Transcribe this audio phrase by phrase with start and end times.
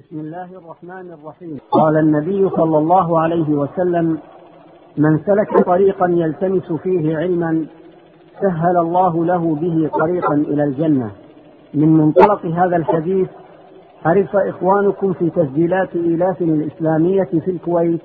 [0.00, 1.58] بسم الله الرحمن الرحيم.
[1.70, 4.18] قال النبي صلى الله عليه وسلم
[4.96, 7.66] من سلك طريقا يلتمس فيه علما
[8.40, 11.10] سهل الله له به طريقا إلى الجنة.
[11.74, 13.28] من منطلق هذا الحديث
[14.04, 18.00] حرص إخوانكم في تسجيلات ايلاف الإسلامية في الكويت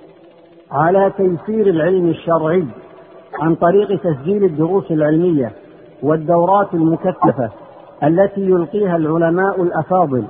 [0.71, 2.65] على تيسير العلم الشرعي
[3.39, 5.51] عن طريق تسجيل الدروس العلمية
[6.03, 7.49] والدورات المكثفة
[8.03, 10.23] التي يلقيها العلماء الأفاضل.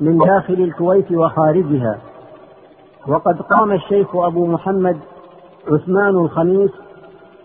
[0.00, 1.98] من داخل الكويت وخارجها.
[3.08, 4.96] وقد قام الشيخ أبو محمد
[5.68, 6.70] عثمان الخميس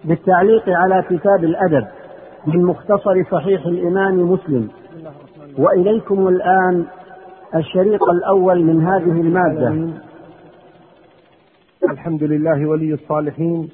[0.03, 1.87] بالتعليق على كتاب الأدب
[2.47, 4.69] من مختصر صحيح الإمام مسلم.
[5.57, 6.85] وإليكم الآن
[7.55, 9.89] الشريط الأول من هذه المادة.
[11.91, 13.69] الحمد لله ولي الصالحين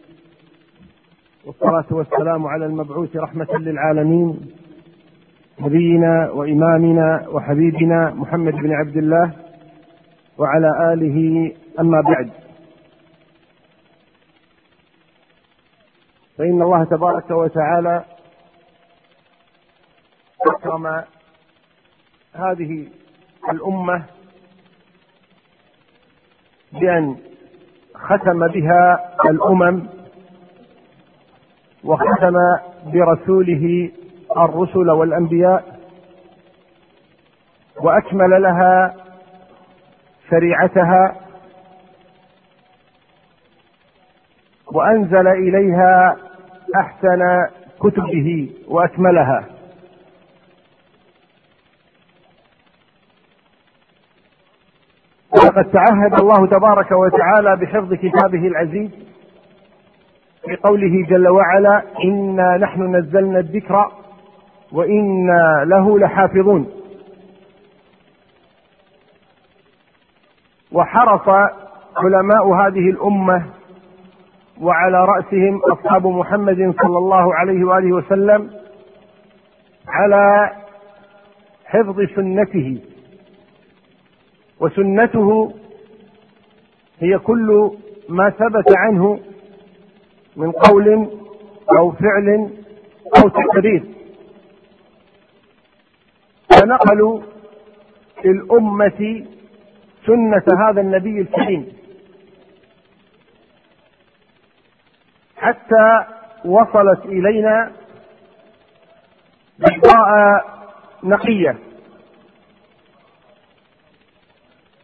[1.45, 4.39] والصلاة والسلام على المبعوث رحمة للعالمين.
[5.59, 9.31] نبينا وإمامنا وحبيبنا محمد بن عبد الله
[10.37, 12.29] وعلى آله أما بعد.
[16.37, 18.03] فإن الله تبارك وتعالى
[20.47, 21.03] أكرم
[22.33, 22.87] هذه
[23.51, 24.03] الأمة
[26.73, 27.15] بأن
[27.95, 29.87] ختم بها الأمم
[31.83, 32.35] وختم
[32.85, 33.91] برسوله
[34.37, 35.79] الرسل والأنبياء
[37.81, 38.93] وأكمل لها
[40.29, 41.15] شريعتها
[44.73, 46.15] وأنزل إليها
[46.75, 47.19] أحسن
[47.79, 49.43] كتبه وأكملها.
[55.33, 58.89] ولقد تعهد الله تبارك وتعالى بحفظ كتابه العزيز
[60.45, 63.91] في قوله جل وعلا إنا نحن نزلنا الذكر
[64.71, 66.71] وإنا له لحافظون.
[70.71, 71.51] وحرص
[71.97, 73.45] علماء هذه الأمة
[74.61, 78.49] وعلى رأسهم أصحاب محمد صلى الله عليه وآله وسلم
[79.87, 80.51] على
[81.65, 82.79] حفظ سنته.
[84.59, 85.53] وسنته
[86.99, 87.71] هي كل
[88.09, 89.19] ما ثبت عنه
[90.35, 91.09] من قول
[91.77, 92.49] أو فعل
[93.17, 93.94] أو تقرير.
[96.65, 97.21] فنقلوا
[98.25, 99.25] للأمة
[100.05, 101.67] سنة هذا النبي الكريم.
[105.37, 106.03] حتى
[106.45, 107.71] وصلت إلينا
[109.59, 110.43] بيضاء
[111.03, 111.57] نقية.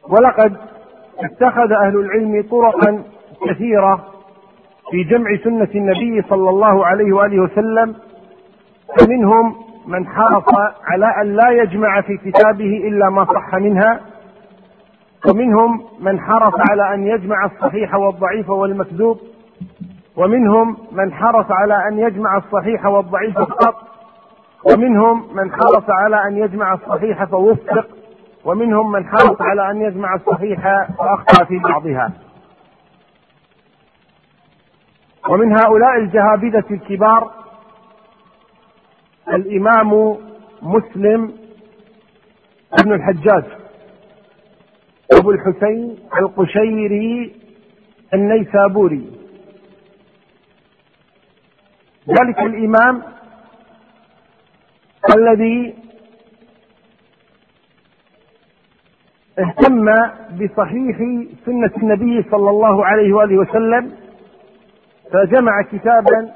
[0.10, 0.58] ولقد
[1.20, 3.04] اتخذ أهل العلم طرقا
[3.50, 4.08] كثيرة
[4.92, 7.96] في جمع سنة النبي صلى الله عليه وآله وسلم
[9.00, 10.46] فمنهم من حرص
[10.84, 14.00] على أن لا يجمع في كتابه إلا ما صح منها
[15.30, 19.20] ومنهم من حرص على أن يجمع الصحيح والضعيف والمكذوب
[20.18, 23.76] ومنهم من حرص على أن يجمع الصحيح والضعيف فقط
[24.64, 27.88] ومنهم من حرص على أن يجمع الصحيح فوفق
[28.46, 30.62] ومنهم من حرص على أن يجمع الصحيح
[30.98, 32.12] فأخطأ في بعضها.
[35.30, 37.32] ومن هؤلاء الجهابذة الكبار
[39.32, 40.18] الإمام
[40.62, 41.34] مسلم
[42.84, 43.44] بن الحجاج
[45.12, 47.36] أبو الحسين القشيري
[48.14, 49.12] النيسابوري.
[52.10, 53.04] ذلك الإمام
[55.18, 55.76] الذي
[59.40, 59.86] اهتم
[60.32, 60.98] بصحيح
[61.46, 63.92] سنة النبي صلى الله عليه وآله وسلم
[65.12, 66.34] فجمع كتابا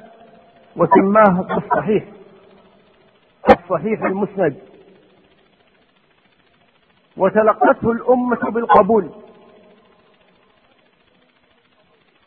[0.75, 2.03] وسماه بالصحيح.
[3.65, 4.55] الصحيح المسند.
[7.17, 9.09] وتلقته الأمة بالقبول.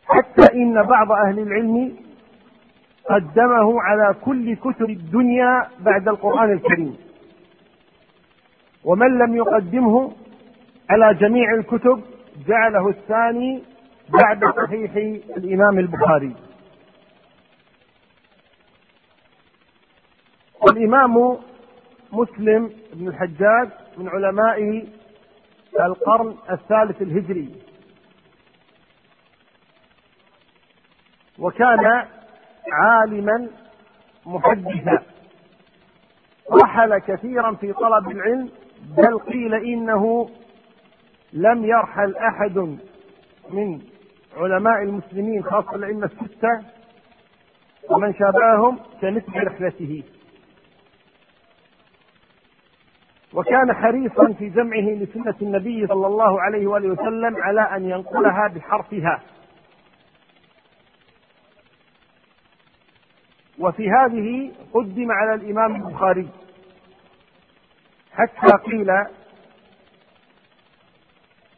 [0.06, 1.96] حتى إن بعض أهل العلم
[3.10, 6.96] قدمه على كل كتب الدنيا بعد القرآن الكريم.
[8.84, 10.12] ومن لم يقدمه
[10.90, 12.02] على جميع الكتب
[12.48, 13.62] جعله الثاني
[14.08, 14.96] بعد صحيح
[15.36, 16.34] الإمام البخاري.
[20.60, 21.38] والإمام
[22.12, 23.68] مسلم بن الحجاج
[23.98, 24.86] من علماء
[25.80, 27.54] القرن الثالث الهجري.
[31.38, 32.06] وكان
[32.72, 33.48] عالما
[34.26, 35.02] محدثا.
[36.62, 38.50] رحل كثيرا في طلب العلم
[38.96, 40.30] بل قيل إنه
[41.32, 42.58] لم يرحل أحد
[43.50, 43.80] من
[44.36, 46.62] علماء المسلمين خاصة الأئمة الستة
[47.90, 50.02] ومن شابههم كمثل رحلته.
[53.34, 59.20] وكان حريصا في جمعه لسنة النبي صلى الله عليه وآله وسلم على أن ينقلها بحرفها.
[63.58, 66.28] وفي هذه قدم على الإمام البخاري.
[68.12, 68.90] حتى قيل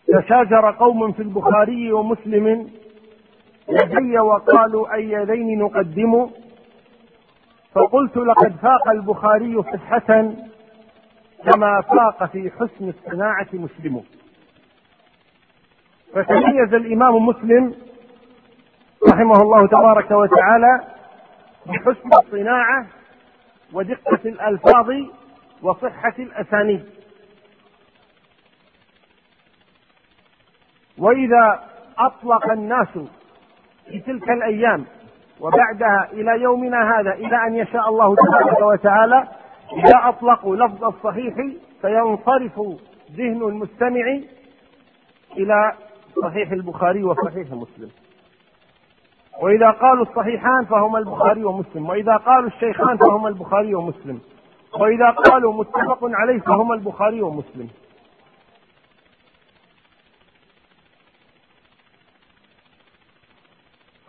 [0.07, 2.71] تشاجر قوم في البخاري ومسلم
[3.69, 6.31] يدي وقالوا أي يدين نقدم؟
[7.75, 10.33] فقلت لقد فاق البخاري صحة
[11.45, 14.05] كما فاق في حسن الصناعة مسلم.
[16.15, 17.75] فتميز الإمام مسلم
[19.13, 20.81] رحمه الله تبارك وتعالى
[21.67, 22.87] بحسن الصناعة
[23.73, 24.91] ودقة الألفاظ
[25.63, 26.85] وصحة الأسانيد.
[30.99, 31.65] وإذا
[31.99, 32.89] أطلق الناس
[33.87, 34.85] في تلك الأيام
[35.41, 39.29] وبعدها إلى يومنا هذا إلى أن يشاء الله تبارك وتعالى
[39.73, 41.35] إذا أطلقوا لفظ الصحيح
[41.81, 42.61] فينصرف
[43.13, 44.21] ذهن المستمع
[45.37, 45.73] إلى
[46.23, 47.91] صحيح البخاري وصحيح مسلم.
[49.41, 51.89] وإذا قالوا الصحيحان فهما البخاري ومسلم.
[51.89, 54.21] وإذا قالوا الشيخان فهما البخاري ومسلم.
[54.79, 57.69] وإذا قالوا متفق عليه فهما البخاري ومسلم.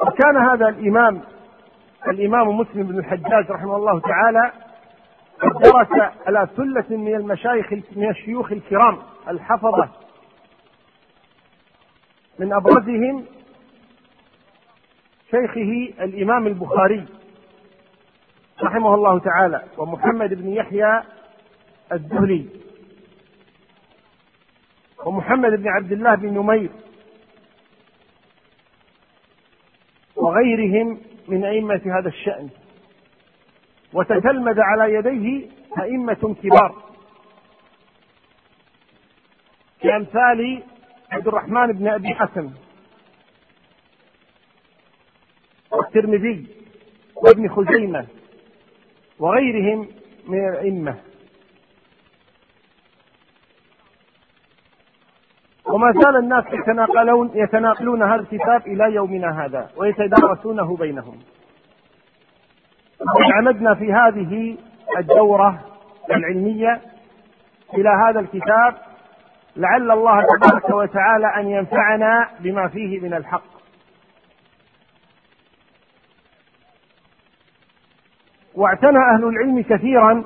[0.01, 1.21] وكان هذا الإمام
[2.07, 4.51] الإمام مسلم بن الحجاج رحمه الله تعالى
[5.43, 8.97] درس على ثلة من المشايخ من الشيوخ الكرام
[9.27, 9.89] الحفظة.
[12.39, 13.25] من أبرزهم
[15.31, 17.05] شيخه الإمام البخاري
[18.63, 21.01] رحمه الله تعالى ومحمد بن يحيى
[21.91, 22.45] الذهلي
[25.05, 26.69] ومحمد بن عبد الله بن نمير
[30.15, 32.49] وغيرهم من أئمة هذا الشأن.
[33.93, 35.49] وتتلمذ على يديه
[35.81, 36.75] أئمة كبار.
[39.81, 40.63] كأمثال
[41.11, 42.51] عبد الرحمن بن أبي حسن
[45.71, 46.47] والترمذي
[47.15, 48.07] وابن خزيمة
[49.19, 49.87] وغيرهم
[50.27, 50.95] من الأئمة.
[55.65, 61.19] وما زال الناس يتناقلون يتناقلون هذا الكتاب إلى يومنا هذا ويتدارسونه بينهم.
[63.35, 64.57] عمدنا في هذه
[64.97, 65.59] الدورة
[66.11, 66.81] العلمية
[67.73, 68.77] إلى هذا الكتاب
[69.55, 73.43] لعل الله تبارك وتعالى أن ينفعنا بما فيه من الحق.
[78.55, 80.23] واعتنى أهل العلم كثيرا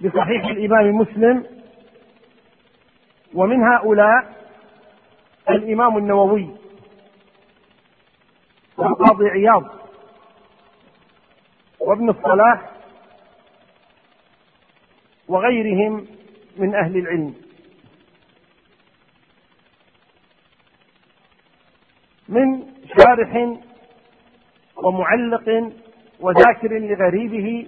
[0.00, 1.44] بصحيح الإمام مسلم
[3.34, 4.24] ومن هؤلاء
[5.50, 6.48] الإمام النووي
[8.76, 9.81] والقاضي عياض.
[11.86, 12.70] وابن الصلاح
[15.28, 16.06] وغيرهم
[16.56, 17.34] من أهل العلم.
[22.28, 22.62] من
[22.98, 23.58] شارح
[24.76, 25.72] ومعلق
[26.20, 27.66] وذاكر لغريبه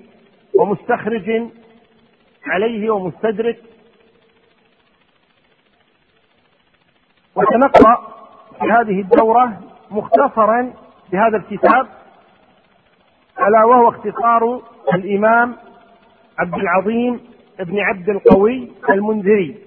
[0.59, 1.51] ومستخرج
[2.47, 3.63] عليه ومستدرك.
[7.37, 8.15] وسنقرأ
[8.61, 10.75] في هذه الدورة مختصرا
[11.13, 12.04] بهذا الكتاب
[13.49, 14.63] ألا وهو اختصار
[14.95, 15.57] الإمام
[16.39, 17.21] عبد العظيم
[17.59, 19.59] بن عبد القوي المنذري.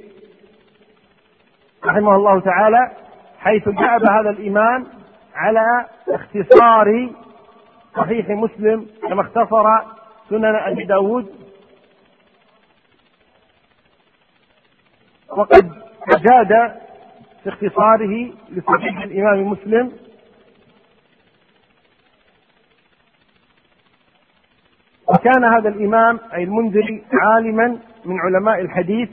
[1.85, 2.91] رحمه الله تعالى
[3.39, 4.87] حيث جاب هذا الإمام
[5.35, 7.09] على اختصار
[7.95, 9.63] صحيح مسلم كما اختصر
[10.29, 11.35] سنن أبي داود.
[15.29, 15.71] وقد
[16.09, 16.81] أجاد
[17.43, 19.91] في اختصاره لصحيح الإمام مسلم
[25.07, 29.09] وكان هذا الإمام أي المنذري عالما من علماء الحديث.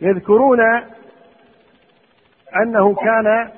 [0.00, 0.60] يذكرون
[2.62, 3.50] أنه كان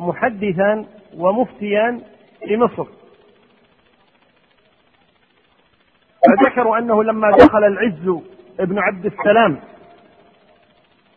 [0.00, 0.86] محدثا
[1.16, 2.00] ومفتيا
[2.46, 2.86] لمصر
[6.28, 8.20] فذكروا أنه لما دخل العز
[8.60, 9.60] ابن عبد السلام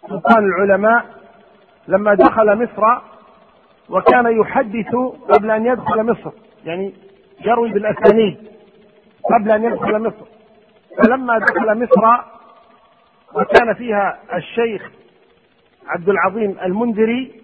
[0.10, 1.06] سلطان العلماء
[1.88, 3.02] لما دخل مصر
[3.90, 4.96] وكان يحدث
[5.30, 6.32] قبل أن يدخل مصر.
[6.66, 6.94] يعني
[7.46, 8.38] يروي بالأسانيد
[9.34, 10.26] قبل أن يدخل مصر.
[10.98, 12.24] فلما دخل مصر
[13.34, 14.92] وكان فيها الشيخ
[15.88, 17.42] عبد العظيم المنذري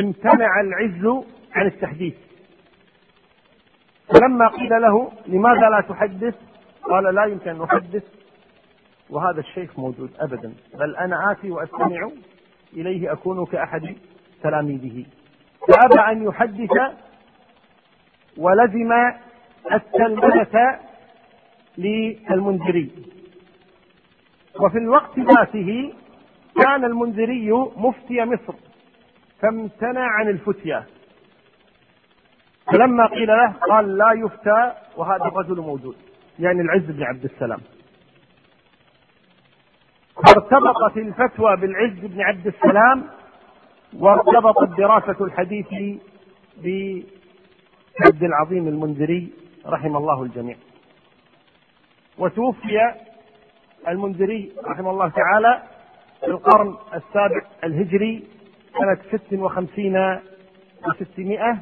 [0.00, 2.14] امتنع العز عن التحديث.
[4.08, 6.34] فلما قيل له لماذا لا تحدث؟
[6.82, 8.02] قال لا يمكن أن أحدث.
[9.10, 10.54] وهذا الشيخ موجود أبدا.
[10.74, 12.10] بل أنا آتي وأستمع
[12.72, 13.96] إليه أكون كأحد
[14.42, 15.04] تلاميذه.
[15.68, 16.70] فأبى أن يحدث
[18.38, 18.92] ولزم
[19.72, 20.78] التلمذة
[21.78, 22.90] للمنذري.
[24.60, 25.92] وفي الوقت ذاته
[26.62, 28.54] كان المنذري مفتي مصر
[29.40, 30.86] فامتنع عن الفتية.
[32.72, 35.96] فلما قيل له قال لا يفتى وهذا الرجل موجود
[36.38, 37.60] يعني العز بن عبد السلام.
[40.26, 43.04] فارتبطت الفتوى بالعز بن عبد السلام
[43.98, 45.66] وارتبطت دراسة الحديث
[48.02, 49.32] بعبد العظيم المنذري
[49.66, 50.56] رحم الله الجميع.
[52.18, 52.94] وتوفي
[53.88, 55.62] المنذري رحمه الله تعالى
[56.20, 58.24] في القرن السابع الهجري
[58.78, 60.18] سنة ست وخمسين
[60.86, 61.58] وستمائة.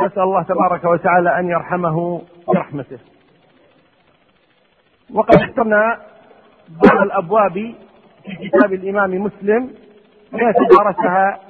[0.00, 2.98] نسأل الله تبارك وتعالى أن يرحمه برحمته.
[5.14, 6.00] وقد اخترنا
[6.68, 7.74] بعض الأبواب
[8.24, 9.74] في كتاب الإمام مسلم
[10.32, 11.40] لنتدارسها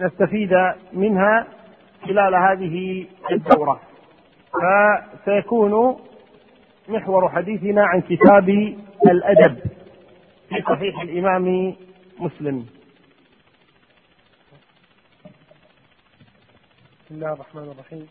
[0.00, 0.52] ونستفيد
[0.92, 1.46] منها
[2.04, 3.80] خلال هذه الدورة.
[4.52, 6.00] فسيكون
[6.88, 8.48] محور حديثنا عن كتاب
[9.06, 9.58] الأدب
[10.48, 11.76] في صحيح الإمام
[12.18, 12.66] مسلم.
[17.04, 18.06] بسم الله الرحمن الرحيم.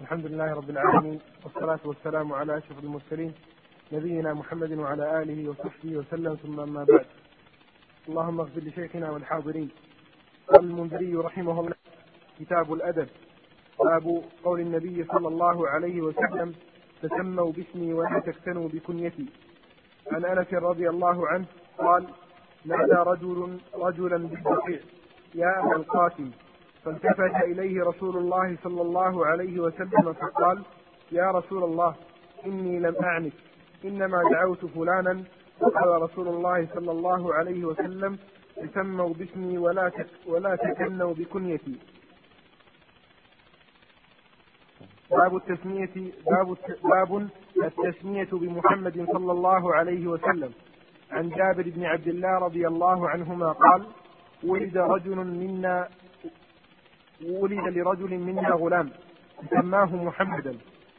[0.00, 3.34] الحمد لله رب العالمين والصلاة والسلام على أشرف المرسلين
[3.92, 7.06] نبينا محمد وعلى آله وصحبه وسلم ثم أما بعد.
[8.08, 9.70] اللهم اغفر لشيخنا والحاضرين.
[10.52, 11.74] قال المنذري رحمه الله
[12.40, 13.08] كتاب الأدب.
[13.78, 16.54] باب قول النبي صلى الله عليه وسلم
[17.02, 19.26] تسموا باسمي ولا تكتنوا بكنيتي.
[20.12, 21.46] عن أنس رضي الله عنه
[21.78, 22.06] قال
[22.64, 24.80] نادى رجل رجلا بالبقيع
[25.34, 26.30] يا أبا القاسم.
[26.84, 30.62] فالتفت إليه رسول الله صلى الله عليه وسلم فقال
[31.12, 31.94] يا رسول الله
[32.46, 33.32] إني لم اعنك
[33.84, 35.24] إنما دعوت فلانا.
[35.60, 38.18] وقال رسول الله صلى الله عليه وسلم
[38.62, 39.90] تسموا باسمي ولا
[40.26, 41.76] ولا تكنوا بكنيتي.
[45.10, 45.94] باب التسمية
[46.30, 47.28] باب باب
[47.64, 50.52] التسمية بمحمد صلى الله عليه وسلم.
[51.10, 53.86] عن جابر بن عبد الله رضي الله عنهما قال
[54.44, 55.88] ولد رجل منا
[57.24, 58.90] ولد لرجل منا غلام
[59.50, 60.54] سماه محمدا.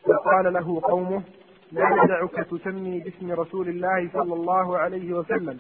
[0.05, 1.23] فقال له قومه
[1.71, 5.59] لا ندعك تسمي باسم رسول الله صلى الله عليه وسلم.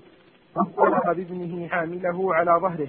[0.55, 2.87] فانطلق بابنه حامله على ظهره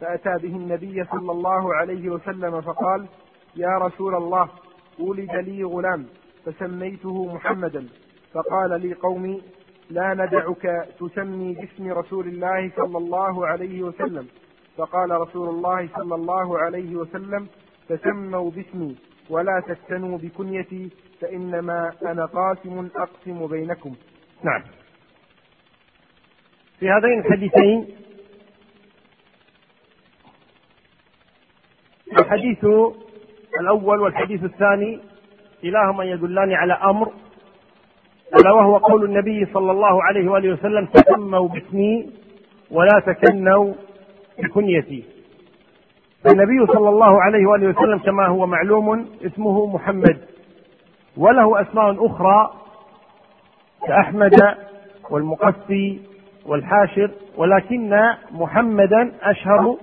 [0.00, 3.06] فأتى به النبي صلى الله عليه وسلم فقال
[3.56, 4.48] يا رسول الله
[4.98, 6.06] ولد لي غلام
[6.44, 7.88] فسميته محمدا
[8.32, 9.42] فقال لي قومي
[9.90, 14.26] لا ندعك تسمي باسم رسول الله صلى الله عليه وسلم.
[14.76, 17.46] فقال رسول الله صلى الله عليه وسلم
[17.88, 18.96] تسموا باسمي
[19.30, 20.90] ولا تفتنوا بكنيتي
[21.20, 23.94] فإنما أنا قاسم أقسم بينكم.
[24.44, 24.62] نعم.
[26.82, 27.86] في هذين الحديثين
[32.20, 32.64] الحديث
[33.60, 35.00] الأول والحديث الثاني
[35.62, 37.12] كلاهما يدلان على أمر
[38.34, 42.10] ألا وهو قول النبي صلى الله عليه وآله وسلم تسموا باسمي
[42.70, 43.74] ولا تكنوا
[44.38, 45.04] بكنيتي.
[46.26, 50.20] النبي صلى الله عليه وآله وسلم كما هو معلوم اسمه محمد
[51.16, 52.50] وله أسماء أخرى
[53.86, 54.56] كأحمد
[55.10, 56.11] والمقفي
[56.46, 59.76] والحاشر ولكن محمدا أشهر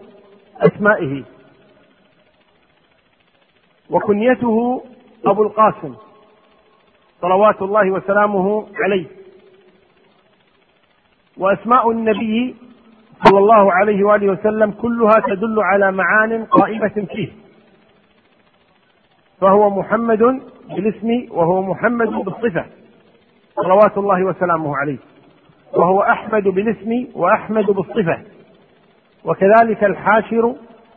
[0.57, 1.23] أسمائه.
[3.89, 4.83] وكنيته
[5.25, 5.95] أبو القاسم.
[7.21, 9.05] صلوات الله وسلامه عليه.
[11.37, 12.55] وأسماء النبي
[13.25, 17.29] صلى الله عليه وآله وسلم كلها تدل على معان قائمة فيه.
[19.41, 22.65] فهو محمد بالاسم وهو محمد بالصفة.
[23.55, 24.97] صلوات الله وسلامه عليه.
[25.73, 28.19] وهو أحمد بالاسم وأحمد بالصفة.
[29.25, 30.55] وكذلك الحاشر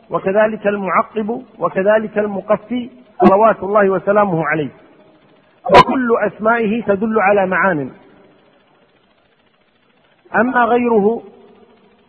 [0.09, 2.89] وكذلك المعقب وكذلك المقفي
[3.25, 4.69] صلوات الله وسلامه عليه.
[5.65, 7.91] وكل أسمائه تدل على معان.
[10.35, 11.21] أما غيره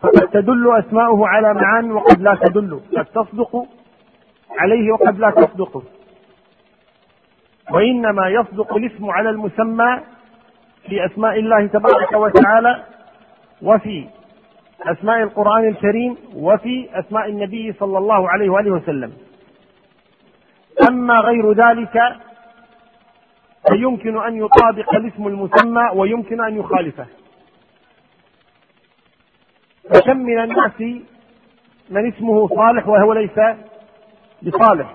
[0.00, 2.80] فقد تدل أسماؤه على معان وقد لا تدل.
[2.97, 3.66] قد تصدق
[4.59, 5.83] عليه وقد لا تصدق.
[7.71, 10.00] وإنما يصدق الاسم على المسمى
[10.88, 12.83] في أسماء الله تبارك وتعالى
[13.62, 14.07] وفي
[14.83, 19.12] أسماء القرآن الكريم وفي أسماء النبي صلى الله عليه وآله وسلم.
[20.88, 22.03] أما غير ذلك
[23.69, 27.07] فيمكن أن يطابق الاسم المسمى ويمكن أن يخالفه.
[29.95, 30.81] فكم من الناس
[31.91, 33.38] من اسمه صالح وهو ليس
[34.43, 34.95] بصالح؟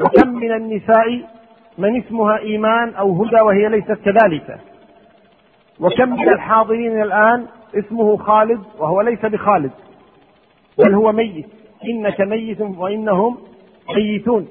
[0.00, 1.24] وكم من النساء
[1.78, 4.58] من اسمها إيمان أو هدى وهي ليست كذلك؟
[5.80, 9.70] وكم من الحاضرين الآن اسمه خالد وهو ليس بخالد
[10.78, 11.46] بل هو ميت.
[11.84, 13.38] إنك ميت وإنهم
[13.96, 14.48] ميتون.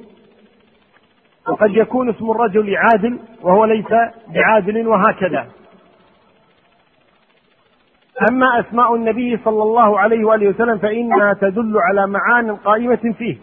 [1.50, 3.88] وقد يكون اسم الرجل عادل وهو ليس
[4.28, 5.48] بعادل وهكذا.
[8.32, 13.38] أما أسماء النبي صلى الله عليه وآله وسلم فإنها تدل على معان قائمة فيه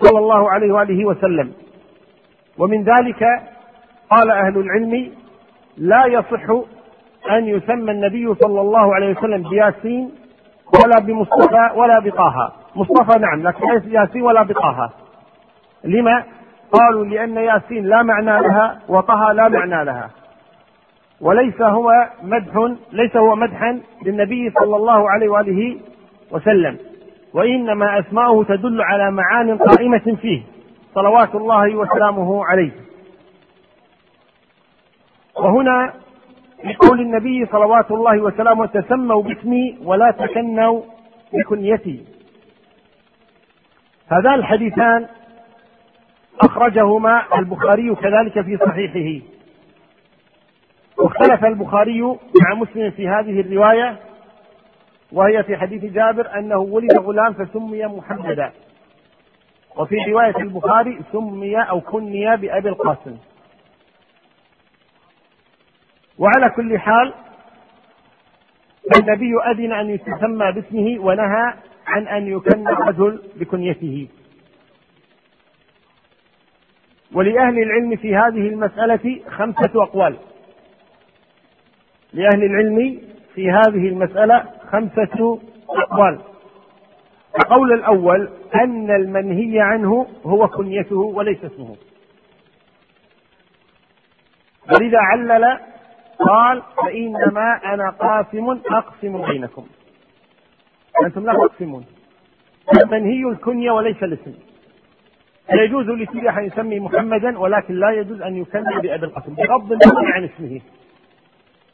[0.00, 1.52] صلى الله عليه وآله وسلم.
[2.58, 3.24] ومن ذلك
[4.10, 5.12] قال أهل العلم
[5.76, 6.62] لا يصح
[7.38, 10.10] أن يسمى النبي صلى الله عليه وسلم بياسين
[10.74, 12.52] ولا بمصطفى ولا بطه.
[12.76, 14.90] مصطفى نعم لكن ليس ياسين ولا بطه.
[15.84, 16.24] لما؟
[16.72, 20.10] قالوا لأن ياسين لا معنى لها وطه لا معنى لها.
[21.20, 21.90] وليس هو
[22.22, 25.76] مدح ليس هو مدحا للنبي صلى الله عليه وآله
[26.30, 26.78] وسلم.
[27.34, 30.42] وإنما أسماؤه تدل على معان قائمة فيه.
[30.94, 32.70] صلوات الله وسلامه عليه.
[35.36, 35.92] وهنا
[36.64, 40.82] لقول النبي صلوات الله وسلامه تسموا باسمي ولا تكنوا
[41.32, 42.04] بكنيتي.
[44.08, 45.06] هذان الحديثان
[46.40, 49.26] أخرجهما البخاري كذلك في صحيحه.
[50.98, 52.02] واختلف البخاري
[52.42, 53.96] مع مسلم في هذه الرواية
[55.12, 58.52] وهي في حديث جابر أنه ولد غلام فسمي محمدا.
[59.76, 63.16] وفي رواية البخاري سمي أو كني بأبي القاسم.
[66.20, 67.14] وعلى كل حال
[69.00, 71.54] النبي أذن أن يتسمى باسمه ونهى
[71.86, 74.08] عن أن يكن الرجل بكنيته.
[77.14, 80.16] ولأهل العلم في هذه المسألة خمسة أقوال.
[82.12, 83.00] لأهل العلم
[83.34, 86.20] في هذه المسألة خمسة أقوال.
[87.36, 91.76] القول الأول أن المنهي عنه هو كنيته وليس اسمه.
[94.72, 95.58] ولذا علل
[96.28, 99.66] قال فإنما أنا قاسم أقسم بينكم.
[101.04, 101.84] أنتم لا تقسمون.
[102.82, 104.34] المنهي الكنية وليس الاسم.
[105.52, 110.24] يجوز لكل أحد يسمي محمدا ولكن لا يجوز أن يكنى بأبي القاسم بغض النظر عن
[110.24, 110.60] اسمه.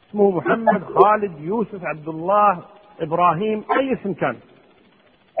[0.09, 2.63] اسمه محمد خالد يوسف عبد الله
[3.01, 4.35] إبراهيم أي اسم كان.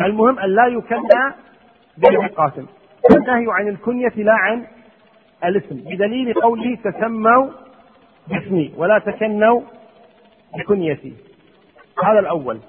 [0.01, 1.33] المهم أن لا يكنى
[1.97, 2.65] بأبي القاسم.
[3.11, 4.65] النهي عن الكنية لا عن
[5.45, 5.75] الاسم.
[5.75, 7.49] بدليل قوله تسموا
[8.29, 9.61] باسمي ولا تكنوا
[10.57, 11.13] بكنيتي.
[12.03, 12.59] هذا الأول.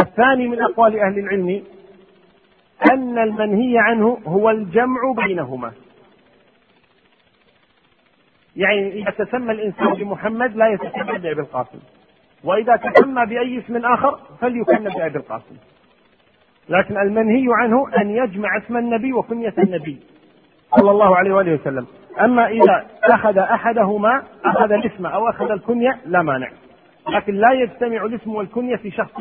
[0.00, 1.64] الثاني من أقوال أهل العلم
[2.92, 5.72] أن المنهي عنه هو الجمع بينهما.
[8.56, 11.78] يعني إذا تسمى الإنسان بمحمد لا يتسمى بأبي القاسم.
[12.44, 15.56] وإذا تسمى بأي اسم آخر فليكن بأبي القاسم.
[16.68, 19.98] لكن المنهي عنه أن يجمع اسم النبي وكنية النبي
[20.76, 21.86] صلى الله عليه وآله وسلم.
[22.20, 26.50] أما إذا أخذ أحدهما أخذ الاسم أو أخذ الكنية لا مانع.
[27.08, 29.14] لكن لا يجتمع الاسم والكنية في شخص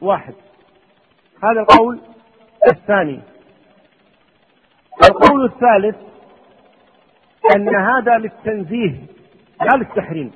[0.00, 0.34] واحد.
[1.42, 2.00] هذا القول
[2.72, 3.20] الثاني.
[5.10, 5.96] القول الثالث
[7.56, 8.94] أن هذا للتنزيه
[9.60, 10.32] لا للتحريم.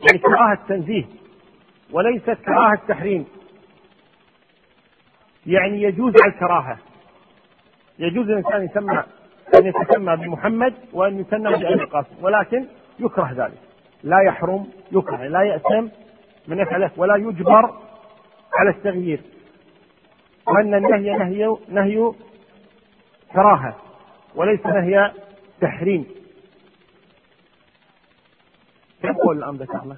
[0.00, 1.04] يعني كراهة تنزيه
[1.92, 3.26] وليست كراهة تحريم
[5.46, 6.78] يعني يجوز على الكراهة.
[7.98, 9.02] يجوز الإنسان يسمى
[9.54, 12.66] أن يتسمى بمحمد وأن يسمى بأبي القاسم ولكن
[12.98, 13.58] يكره ذلك.
[14.02, 15.88] لا يحرم يكره لا يأثم
[16.48, 17.78] من يفعله ولا يجبر
[18.54, 19.20] على التغيير.
[20.46, 22.12] وأن النهي نهي نهي
[23.32, 23.76] كراهة
[24.34, 25.12] وليس نهي
[25.60, 26.06] تحريم.
[29.02, 29.96] كم قول الآن ذكرنا؟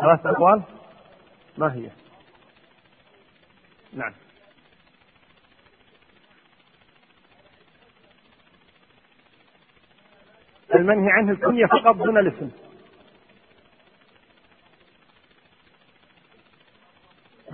[0.00, 0.62] ثلاث أقوال؟
[1.58, 1.90] ما هي؟
[3.92, 4.12] نعم.
[10.74, 12.50] المنهي عنه الكنية فقط دون الاسم.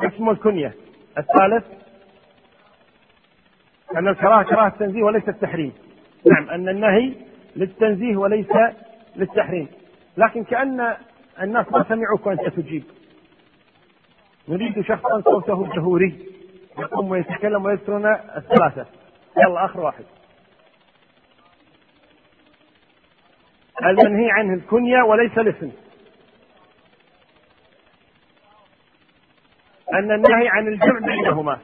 [0.03, 0.75] اسم الكنية.
[1.19, 1.65] الثالث
[3.97, 5.73] أن الكراهة كراهة التنزيه وليس التحريم.
[6.27, 7.15] نعم أن النهي
[7.57, 8.53] للتنزيه وليس
[9.17, 9.69] للتحريم.
[10.17, 10.97] لكن كأن
[11.43, 12.85] الناس ما سمعوك وأنت تجيب.
[14.49, 16.27] نريد شخصا صوته جهوري
[16.79, 18.87] يقوم ويتكلم ويذكرنا الثلاثة.
[19.37, 20.05] يلا آخر واحد.
[23.85, 25.73] المنهي عنه الكنية وليس الاسم.
[29.93, 31.59] أن النهي عن الجمع بينهما.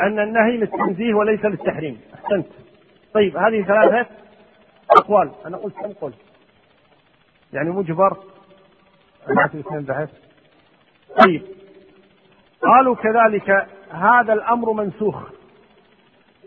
[0.00, 2.00] أن النهي للتنزيه وليس للتحريم.
[2.14, 2.46] أحسنت.
[3.14, 4.06] طيب هذه ثلاثة
[4.90, 5.32] أقوال.
[5.46, 6.16] أنا قلت كم قلت.
[7.52, 8.16] يعني مجبر
[9.26, 10.10] سمعت اثنين بحث
[11.24, 11.42] طيب.
[12.62, 15.35] قالوا كذلك هذا الأمر منسوخ.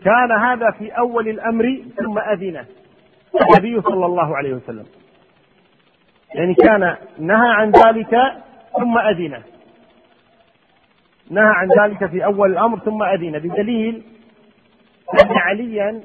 [0.04, 2.64] كان هذا في أول الأمر ثم أذن
[3.42, 4.86] النبي صلى الله عليه وسلم.
[6.34, 8.16] يعني كان نهى عن ذلك
[8.78, 9.42] ثم أذن.
[11.30, 13.38] نهى عن ذلك في أول الأمر ثم أذن.
[13.38, 14.02] بدليل
[15.22, 16.00] أن عليا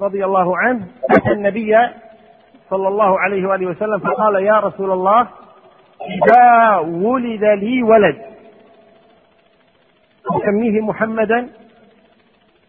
[0.00, 1.76] رضي الله عنه أتى النبي
[2.70, 5.28] صلى الله عليه وآله وسلم فقال يا رسول الله
[6.06, 8.16] إذا ولد لي ولد.
[10.30, 11.48] أسميه محمدا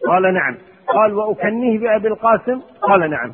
[0.06, 0.56] قال نعم.
[0.86, 3.32] قال وأكنيه بأبي القاسم؟ قال نعم.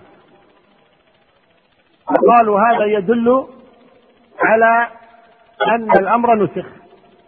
[2.30, 3.46] قالوا هذا يدل
[4.40, 4.88] على
[5.68, 6.66] أن الأمر نسخ.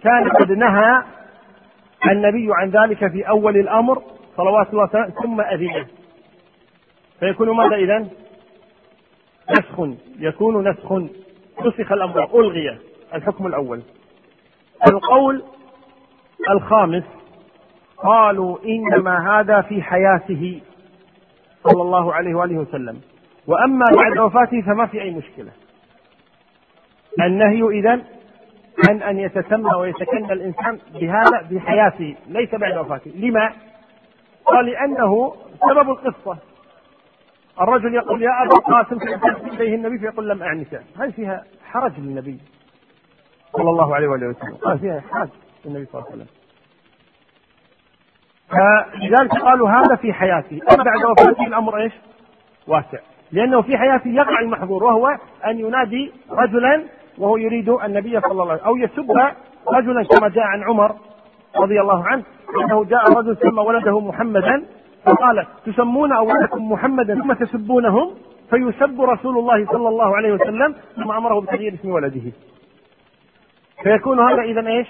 [0.03, 1.03] كان قد نهى
[2.11, 4.03] النبي عن ذلك في أول الأمر
[4.37, 4.87] صلوات الله
[5.22, 5.87] ثم أذنه
[7.20, 8.09] فيكون ماذا إذا؟
[9.51, 9.88] نسخ.
[10.18, 10.92] يكون نسخ.
[11.66, 12.79] نسخ الأمر ألغي
[13.14, 13.83] الحكم الأول.
[14.88, 15.42] القول
[16.51, 17.05] الخامس
[17.98, 20.61] قالوا إنما هذا في حياته
[21.64, 23.00] صلى الله عليه وآله وسلم.
[23.46, 25.50] وأما بعد وفاته فما في أي مشكلة.
[27.20, 28.02] النهي إذا
[28.88, 33.11] عن أن يتسمى ويتكنى الإنسان بهذا بحياته ليس بعد وفاته.
[33.11, 33.52] لما؟
[34.44, 35.35] قال لأنه
[35.70, 36.38] سبب القصة.
[37.61, 40.82] الرجل يقول يا أبا القاسم فيأتي إليه النبي؟ فيقول لم أعنك.
[40.98, 42.38] هل فيها حرج للنبي
[43.52, 45.28] صلى الله عليه وآله وسلم؟ قال فيها حرج
[45.64, 46.45] للنبي صلى الله عليه وسلم.
[48.48, 51.92] فلذلك قالوا هذا في حياته أما بعد وفاته الأمر إيش؟
[52.66, 52.98] واسع.
[53.32, 55.09] لأنه في حياته يقع المحظور وهو
[55.46, 56.85] أن ينادي رجلا
[57.18, 59.11] وهو يريد النبي صلى الله عليه وسلم أو يسب
[59.68, 60.94] رجلا كما جاء عن عمر
[61.56, 62.22] رضي الله عنه
[62.64, 64.64] أنه جاء رجل سمى ولده محمدا
[65.04, 68.14] فقال تسمون أولادكم محمدا ثم تسبونهم؟
[68.50, 72.32] فيسب رسول الله صلى الله عليه وسلم ثم أمره بتغيير اسم ولده.
[73.82, 74.88] فيكون هذا إذا إيش؟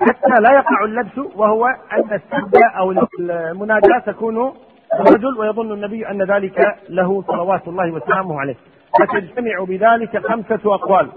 [0.00, 4.54] حتى لا يقع اللبس وهو أن السب أو المناداة تكون
[5.00, 8.56] رجل ويظن النبي أن ذلك له صلوات الله وسلامه عليه.
[9.00, 11.10] فتجتمع بذلك خمسة أقوال.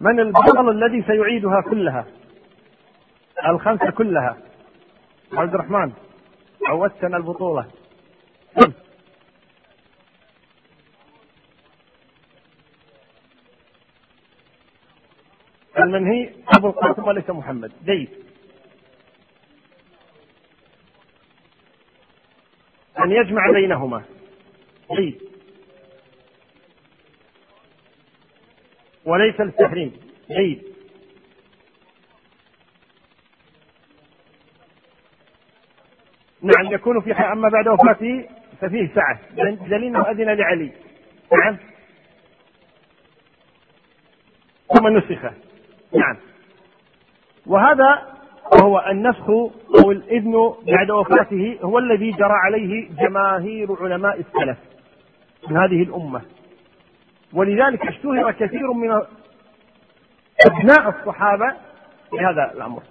[0.00, 2.04] من البطل الذي سيعيدها كلها؟
[3.46, 4.36] الخمسة كلها.
[5.32, 5.92] عبد الرحمن
[6.68, 7.66] عودتنا البطولة.
[15.84, 17.72] المنهي أبو القاسم وليس محمد.
[17.84, 18.08] جيد.
[22.98, 24.02] أن يجمع بينهما.
[24.96, 25.22] جيد.
[29.04, 29.92] وليس التحريم
[30.30, 30.70] جيد.
[36.42, 38.28] نعم يكون في أما بعد وفاته
[38.60, 39.20] ففيه سعة.
[39.66, 40.72] دليل أنه أذن لعلي.
[41.32, 41.56] نعم.
[44.74, 45.49] ثم نسخ
[45.94, 46.16] نعم.
[47.46, 48.02] وهذا
[48.52, 49.30] وهو النسخ
[49.84, 54.58] أو الإذن بعد وفاته هو الذي جرى عليه جماهير علماء السلف
[55.48, 56.22] من هذه الأمة.
[57.32, 59.02] ولذلك اشتهر كثير من
[60.46, 61.54] أبناء الصحابة
[62.12, 62.82] بهذا الأمر.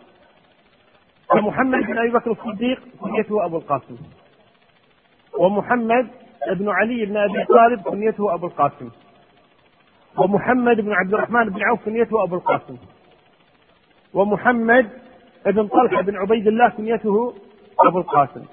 [1.35, 3.97] ومحمد بن أبي بكر الصديق كنيته أبو القاسم.
[5.39, 6.07] ومحمد
[6.51, 8.89] بن علي بن أبي طالب كنيته أبو القاسم.
[10.17, 12.77] ومحمد بن عبد الرحمن بن عوف كنيته أبو القاسم.
[14.13, 14.89] ومحمد
[15.45, 17.33] بن طلحة بن عبيد الله كنيته
[17.87, 18.43] أبو القاسم.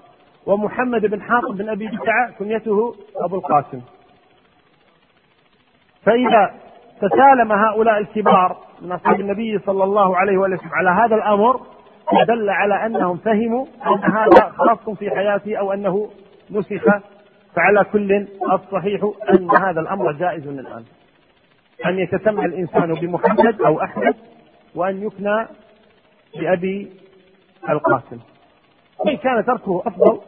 [0.46, 3.80] ومحمد بن حاطب بن أبي بكعة كنيته أبو القاسم.
[6.02, 6.54] فإذا
[7.00, 11.60] تسالم هؤلاء الكبار من أصحاب النبي صلى الله عليه وسلم على هذا الأمر
[12.28, 16.10] دل على أنهم فهموا أن هذا خاص في حياته أو أنه
[16.50, 16.84] نسخ
[17.56, 20.84] فعلى كل الصحيح أن هذا الأمر جائز الآن
[21.86, 24.14] أن يتسمى الإنسان بمحمد أو أحمد
[24.74, 25.46] وأن يكنى
[26.40, 26.92] بأبي
[27.68, 28.18] القاسم.
[28.98, 30.20] وإن كان تركه أفضل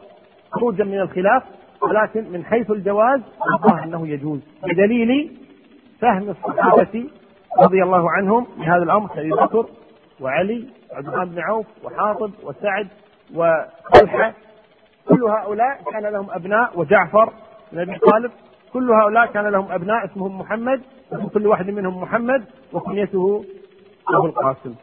[0.51, 1.43] خروجا من الخلاف
[1.81, 3.21] ولكن من حيث الجواز
[3.53, 4.39] الظاهر أنه يجوز.
[4.63, 5.37] بدليل
[6.01, 7.09] فهم الصحابة
[7.59, 9.65] رضي الله عنهم لهذا الأمر كأبي بكر
[10.21, 12.87] وعلي الرحمن بن عوف وحاطب وسعد
[13.35, 14.33] وطلحة.
[15.07, 17.33] كل هؤلاء كان لهم أبناء وجعفر
[17.71, 18.31] بن أبي طالب.
[18.73, 20.81] كل هؤلاء كان لهم أبناء اسمهم محمد
[21.11, 23.45] وكل واحد منهم محمد وكنيته
[24.15, 24.75] أبو القاسم.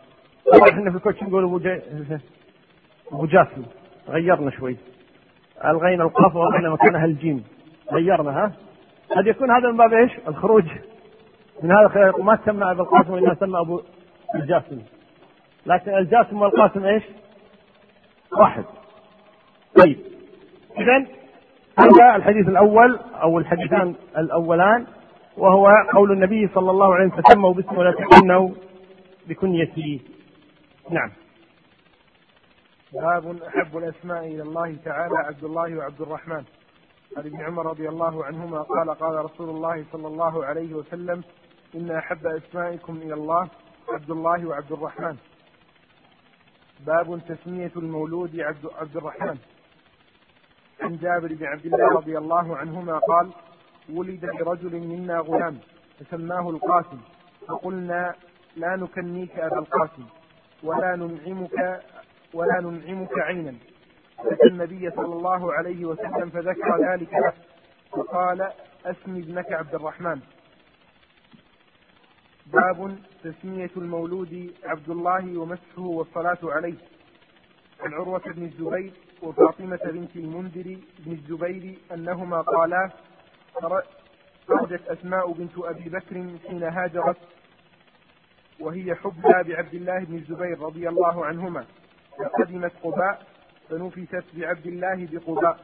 [0.71, 1.61] إحنا في الكوتش نقول أبو
[3.13, 3.63] أبو جاسم.
[4.09, 4.77] غيرنا شوي.
[5.65, 7.45] ألغينا القاف وضعنا مكانها الجيم.
[7.93, 8.53] غيرنا ها؟
[9.17, 10.65] قد يكون هذا من باب إيش؟ الخروج.
[11.63, 13.81] من هذا الخير ما تسمى أبو القاسم وإنما سمى أبو
[14.35, 14.83] الجاسم.
[15.67, 17.03] لكن الجاسم والقاسم إيش؟
[18.39, 18.65] واحد.
[19.85, 19.99] طيب.
[20.79, 21.07] اذا
[21.79, 24.87] هذا الحديث الأول أو الحديثان الأولان.
[25.37, 28.51] وهو قول النبي صلى الله عليه وسلم تسموا باسمه ولا تكنوا
[29.27, 30.01] بكنيته
[30.91, 31.13] نعم.
[32.93, 36.45] باب أحب الأسماء إلى الله تعالى عبد الله وعبد الرحمن.
[37.17, 41.23] عن ابن عمر رضي الله عنهما قال قال رسول الله صلى الله عليه وسلم
[41.75, 43.49] إن أحب أسمائكم إلى الله
[43.89, 45.17] عبد الله وعبد الرحمن.
[46.87, 49.39] باب تسمية المولود عبد, عبد الرحمن.
[50.81, 53.31] عن جابر بن عبد الله رضي الله عنهما قال
[53.93, 55.59] ولد لرجل منا غلام
[55.99, 57.01] فسماه القاسم.
[57.49, 58.15] فقلنا
[58.57, 60.05] لا نكنيك أبا القاسم
[60.63, 61.83] ولا ننعمك
[62.35, 63.55] ولا ننعمك عينا.
[64.19, 67.33] أتى النبي صلى الله عليه وسلم فذكر ذلك له
[67.91, 68.53] فقال
[68.87, 70.21] أسمي ابنك عبد الرحمن.
[72.47, 76.79] باب تسمية المولود عبد الله ومسحه والصلاة عليه.
[77.81, 82.91] عن عروة بن الزبير وفاطمة بنت المنذر بن الزبير أنهما قالا
[84.49, 87.17] خرجت أسماء بنت أبي بكر حين هاجرت
[88.61, 91.65] وهي حبلى بعبد الله بن الزبير رضي الله عنهما.
[92.19, 93.27] فقدمت قباء
[93.71, 95.59] فنفست بعبد الله بقباء.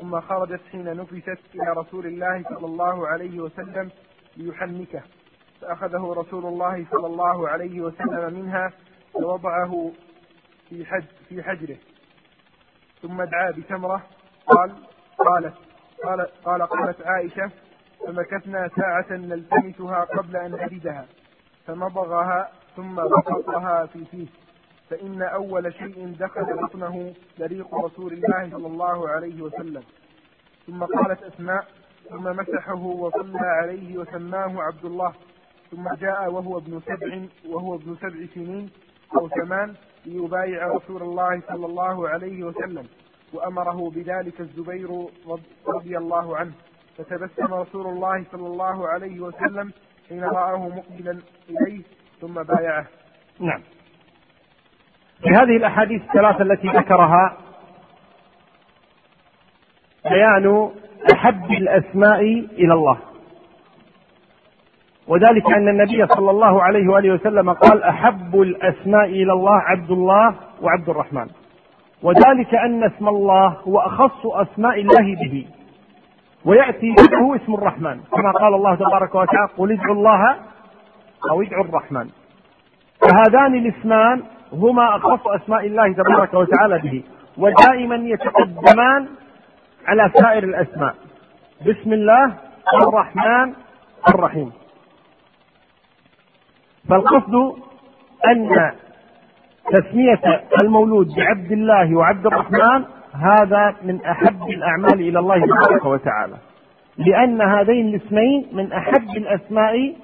[0.00, 3.90] ثم خرجت حين نفست إلى رسول الله صلى الله عليه وسلم
[4.36, 5.02] ليحنكه.
[5.60, 8.72] فأخذه رسول الله صلى الله عليه وسلم منها
[9.14, 9.92] ووضعه
[10.68, 11.76] في حج في حجره.
[13.02, 14.02] ثم دعا بتمرة
[14.46, 14.74] قال
[15.18, 15.54] قالت
[16.04, 17.50] قال قال قالت عائشة
[18.06, 21.06] فمكثنا ساعة نلتمسها قبل أن نجدها
[21.66, 24.26] فمضغها ثم بسطها في فيه
[24.90, 29.82] فإن أول شيء دخل بطنه طريق رسول الله صلى الله عليه وسلم.
[30.66, 31.64] ثم قالت أسماء
[32.10, 35.12] ثم مسحه وصلى عليه وسماه عبد الله
[35.70, 38.70] ثم جاء وهو ابن سبع وهو ابن سبع سنين
[39.16, 39.74] أو ثمان
[40.06, 42.86] ليبايع رسول الله صلى الله عليه وسلم.
[43.34, 44.88] وأمره بذلك الزبير
[45.68, 46.52] رضي الله عنه.
[46.98, 49.72] فتبسم رسول الله صلى الله عليه وسلم
[50.08, 51.18] حين رآه مقبلا
[51.48, 51.82] إليه
[52.20, 52.86] ثم بايعه.
[53.40, 53.60] نعم.
[55.22, 57.36] في هذه الأحاديث الثلاثة التي ذكرها
[60.04, 60.70] بيان
[61.14, 62.20] أحب الأسماء
[62.52, 62.98] إلى الله.
[65.08, 70.34] وذلك أن النبي صلى الله عليه وآله وسلم قال أحب الأسماء إلى الله عبد الله
[70.62, 71.28] وعبد الرحمن.
[72.04, 75.46] وذلك أن اسم الله هو أخص أسماء الله به.
[76.44, 78.00] ويأتي بعده اسم الرحمن.
[78.12, 80.36] كما قال الله تبارك وتعالى قل ادعوا الله
[81.30, 82.08] أو ادعوا الرحمن.
[83.00, 87.02] فهذان الاسمان هما أخص أسماء الله تبارك وتعالى به.
[87.38, 89.08] ودائما يتقدمان
[89.86, 90.94] على سائر الأسماء.
[91.66, 92.34] بسم الله
[92.82, 93.52] الرحمن
[94.08, 94.52] الرحيم.
[96.88, 97.34] فالقصد
[98.28, 98.72] أن
[99.72, 106.34] تسمية المولود بعبد الله وعبد الرحمن هذا من أحب الأعمال إلى الله تبارك وتعالى.
[106.98, 109.94] لأن هذين الاسمين من أحب الأسماء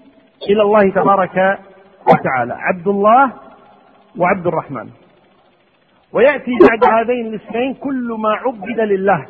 [0.51, 1.59] إلى الله تبارك
[2.09, 3.33] وتعالى عبد الله
[4.19, 4.89] وعبد الرحمن.
[6.13, 9.27] ويأتي بعد هذين الاسمين كل ما عبد لله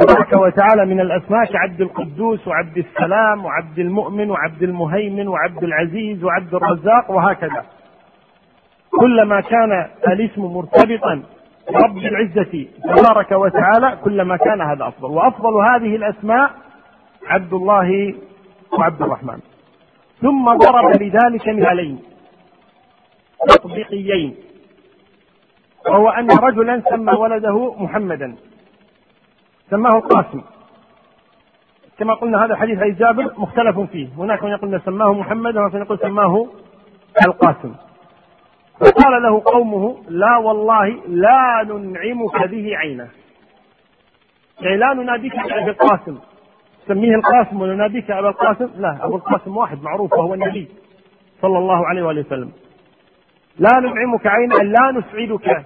[0.00, 6.54] تبارك وتعالى من الأسماء كعبد القدوس وعبد السلام وعبد المؤمن وعبد المهيمن وعبد العزيز وعبد
[6.54, 7.64] الرزاق وهكذا.
[8.98, 11.22] كلما كان الاسم مرتبطا
[11.70, 15.10] برب العزة تبارك وتعالى كلما كان هذا أفضل.
[15.10, 16.50] وأفضل هذه الأسماء
[17.26, 18.14] عبد الله
[18.78, 19.40] وعبد الرحمن.
[20.20, 21.98] ثم ضرب لذلك مثالين.
[23.48, 24.36] تطبيقيين.
[25.86, 28.36] وهو أن رجلا سمى ولده محمدا.
[29.70, 30.42] سماه القاسم
[31.98, 34.08] كما قلنا هذا حديث أي جابر مختلف فيه.
[34.18, 36.46] هناك من يقول سماه محمد وهناك من يقول سماه
[37.26, 37.74] القاسم.
[38.80, 43.08] فقال له قومه لا والله لا ننعمك به عينه
[44.60, 46.18] يعني لا نناديك بأبي القاسم.
[46.88, 50.68] سميه القاسم ونناديك أبا القاسم؟ لا أبو القاسم واحد معروف وهو النبي
[51.42, 52.52] صلى الله عليه وآله وسلم.
[53.58, 55.64] لا ننعمك عينا لا نسعدك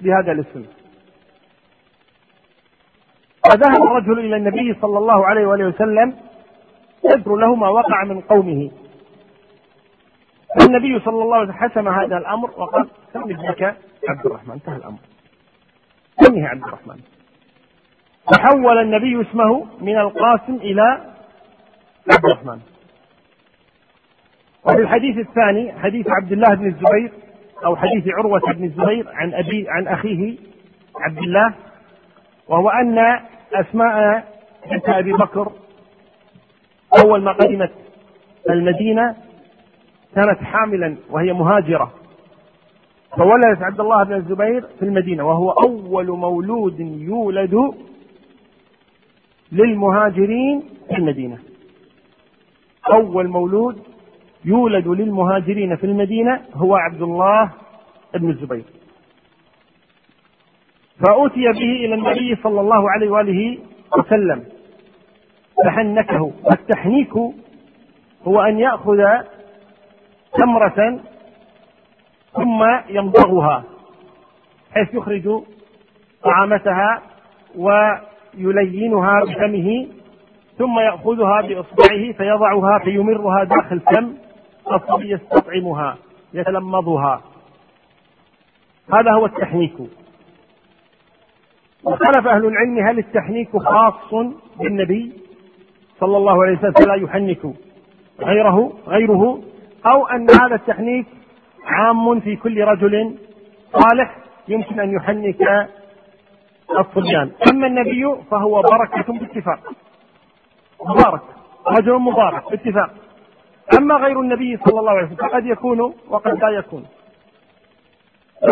[0.00, 0.64] بهذا الاسم.
[3.44, 6.14] فذهب الرجل إلى النبي صلى الله عليه وآله وسلم
[7.04, 8.70] يذكر له ما وقع من قومه.
[10.56, 13.62] فالنبي صلى الله عليه وسلم حسم هذا الأمر وقال سم ابنك
[14.08, 14.52] عبد الرحمن.
[14.52, 14.98] انتهى الأمر.
[16.20, 17.00] سمه عبد الرحمن؟
[18.32, 21.00] فحول النبي اسمه من القاسم إلى
[22.12, 22.60] عبد الرحمن.
[24.64, 27.12] وفي الحديث الثاني حديث عبد الله بن الزبير
[27.64, 30.36] أو حديث عروة بن الزبير عن أبي عن أخيه
[31.00, 31.54] عبد الله
[32.48, 32.98] وهو أن
[33.54, 34.24] أسماء
[34.70, 35.52] بنت أبي بكر
[37.04, 37.72] أول ما قدمت
[38.50, 39.16] المدينة
[40.14, 41.92] كانت حاملا وهي مهاجرة.
[43.16, 47.74] فولدت عبد الله بن الزبير في المدينة وهو أول مولود يولد
[49.52, 51.38] للمهاجرين في المدينة.
[52.92, 53.82] أول مولود
[54.44, 57.50] يولد للمهاجرين في المدينة هو عبد الله
[58.14, 58.64] بن الزبير.
[61.06, 63.58] فأتي به إلى النبي صلى الله عليه وآله
[63.98, 64.44] وسلم.
[65.64, 67.12] فحنكه والتحنيك
[68.26, 69.00] هو أن يأخذ
[70.34, 71.00] تمرة
[72.32, 73.64] ثم يمضغها
[74.74, 75.42] حيث يخرج
[76.22, 77.02] طعامتها
[77.56, 79.86] ويلينها بفمه
[80.58, 84.14] ثم يأخذها بإصبعه فيضعها فيمرها داخل فم
[84.72, 85.96] الصبي يستطعمها
[86.34, 87.22] يتلمضها.
[88.94, 89.74] هذا هو التحنيك.
[91.84, 94.14] واختلف أهل العلم هل التحنيك خاص
[94.60, 95.12] بالنبي
[96.00, 97.54] صلى الله عليه وسلم؟ فلا يحنك.
[98.20, 99.40] غيره غيره
[99.86, 101.06] أو أن هذا التحنيك
[101.64, 103.18] عام في كل رجل
[103.72, 104.16] صالح
[104.48, 105.68] يمكن أن يحنك
[106.78, 107.30] الصبيان.
[107.52, 109.60] أما النبي فهو بركة باتفاق.
[110.86, 111.20] مبارك.
[111.78, 112.90] رجل مبارك باتفاق.
[113.78, 116.86] أما غير النبي صلى الله عليه وسلم فقد يكون وقد لا يكون.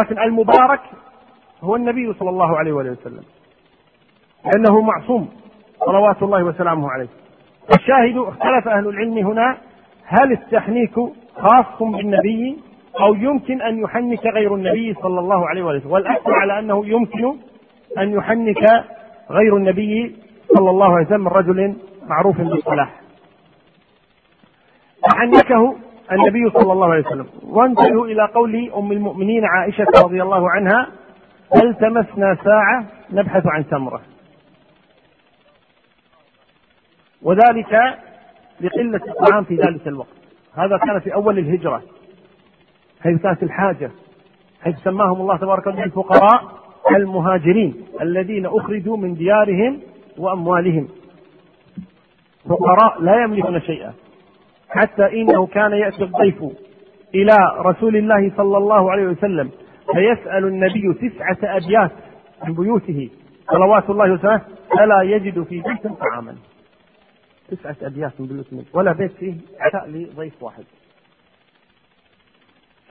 [0.03, 0.81] لكن المبارك
[1.62, 3.25] هو النبي صلى الله عليه وآله وسلم.
[4.45, 5.29] لأنه معصوم.
[5.87, 7.09] صلوات الله وسلامه عليه.
[7.75, 9.57] الشاهد اختلف أهل العلم هنا
[10.07, 10.95] هل التحنيك
[11.37, 12.59] خاص بالنبي
[13.01, 17.37] أو يمكن أن يحنك غير النبي صلى الله عليه وسلم؟ والأكثر على أنه يمكن
[17.99, 18.85] أن يحنك
[19.31, 20.16] غير النبي
[20.57, 23.01] صلى الله عليه وسلم من رجل معروف بالصلاح.
[25.03, 25.77] فحنكه
[26.12, 27.27] النبي صلى الله عليه وسلم.
[27.42, 30.87] وانتهوا إلى قول أم المؤمنين عائشة رضي الله عنها
[31.62, 34.01] التمسنا ساعة نبحث عن تمرة.
[37.23, 37.99] وذلك
[38.61, 40.16] لقلة الطعام في ذلك الوقت.
[40.55, 41.83] هذا كان في أول الهجرة.
[43.01, 43.90] حيث كانت الحاجة.
[44.62, 46.42] حيث سماهم الله تبارك وتعالى الفقراء
[46.97, 49.81] المهاجرين الذين أخرجوا من ديارهم
[50.19, 50.88] وأموالهم.
[52.49, 53.92] فقراء لا يملكون شيئا.
[54.69, 56.45] حتى إنه كان يأتي الضيف
[57.14, 59.51] إلى رسول الله صلى الله عليه وسلم
[59.95, 61.92] فيسأل النبي تسعة أبيات
[62.47, 63.11] من بيوته.
[63.53, 64.42] صلوات الله وسلامه.
[64.79, 66.35] فلا يجد في بيت طعاما.
[67.49, 70.65] تسعة أبيات من بيوت ولا بيت فيه عشاء لضيف واحد.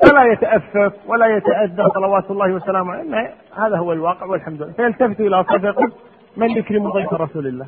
[0.02, 2.94] فلا يتأفف ولا يتأذى صلوات الله وسلامه.
[2.94, 4.74] عليه هذا هو الواقع والحمد لله.
[4.74, 5.91] فيلتفت إلى صديقه
[6.38, 7.68] من يكرم ضيف رسول الله.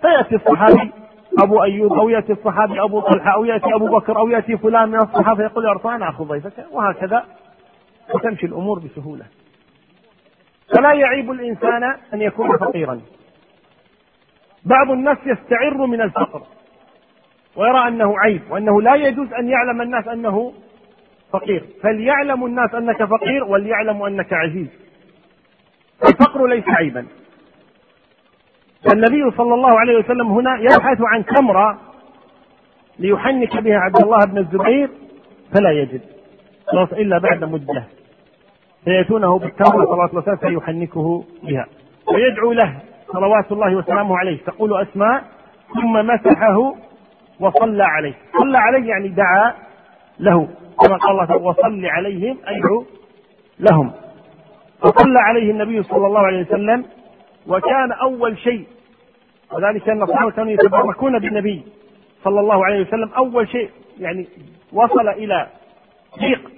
[0.00, 0.92] فيأتي الصحابي
[1.38, 5.00] أبو أيوب أو يأتي الصحابي أبو طلحة أو يأتي أبو بكر أو يأتي فلان من
[5.00, 6.66] الصحابة يقول يا رسول أنا أخذ ضيفك.
[6.70, 7.24] وهكذا
[8.14, 9.24] وتمشي الأمور بسهولة.
[10.74, 11.82] فلا يعيب الإنسان
[12.14, 13.00] أن يكون فقيرا.
[14.64, 16.42] بعض الناس يستعر من الفقر.
[17.56, 20.52] ويرى أنه عيب وأنه لا يجوز أن يعلم الناس أنه
[21.32, 21.64] فقير.
[21.82, 24.68] فليعلم الناس أنك فقير وليعلموا أنك عزيز
[26.08, 27.06] الفقر ليس عيبا.
[28.92, 31.78] النبي صلى الله عليه وسلم هنا يبحث عن تمرة
[32.98, 34.90] ليحنك بها عبد الله بن الزبير
[35.54, 36.00] فلا يجد.
[36.92, 37.84] إلا بعد مدة.
[38.84, 41.66] فيأتونه بالتمرة صلى الله عليه وسلم فيحنكه بها.
[42.14, 42.80] ويدعو له.
[43.12, 44.38] صلوات الله وسلامه عليه.
[44.46, 45.24] تقول أسماء
[45.74, 46.74] ثم مسحه
[47.40, 48.14] وصلى عليه.
[48.38, 49.54] صلى عليه يعني دعا
[50.20, 50.48] له.
[50.80, 52.84] كما قال الله تعالى وصل عليهم أدعو
[53.60, 53.92] لهم.
[54.82, 56.84] فصلى عليه النبي صلى الله عليه وسلم
[57.46, 58.66] وكان أول شيء
[59.52, 61.62] وذلك أن الصحابة كانوا يتبركون بالنبي
[62.24, 64.28] صلى الله عليه وسلم أول شيء يعني
[64.72, 65.46] وصل إلى
[66.22, 66.50] ريق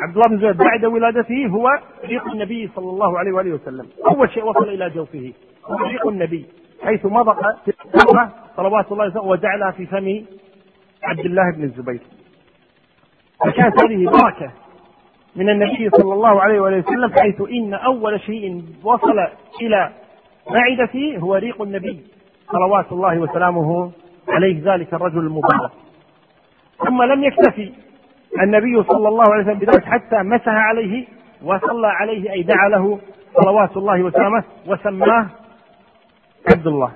[0.00, 1.68] عبد الله بن زبير بعد ولادته هو
[2.04, 3.86] ريق النبي صلى الله عليه وآله وسلم.
[4.06, 5.32] أول شيء وصل إلى جوفه.
[5.64, 6.46] هو ريق النبي
[6.82, 10.24] حيث مضق التمرة صلوات الله وسلم وجعلها في فم
[11.02, 12.00] عبد الله بن الزبير.
[13.46, 14.52] فكانت هذه بركة
[15.36, 19.18] من النبي صلى الله عليه وآله وسلم حيث إن أول شيء وصل
[19.62, 19.92] إلى
[20.50, 22.00] معدته هو ريق النبي
[22.52, 23.90] صلوات الله وسلامه
[24.28, 24.74] عليه.
[24.74, 25.70] ذلك الرجل المبارك.
[26.86, 27.72] ثم لم يكتفي
[28.42, 31.06] النبي صلى الله عليه وسلم بذلك حتى مسح عليه
[31.42, 32.98] وصلى عليه أي دعا له
[33.42, 35.26] صلوات الله وسلامه وسماه
[36.50, 36.92] عبد الله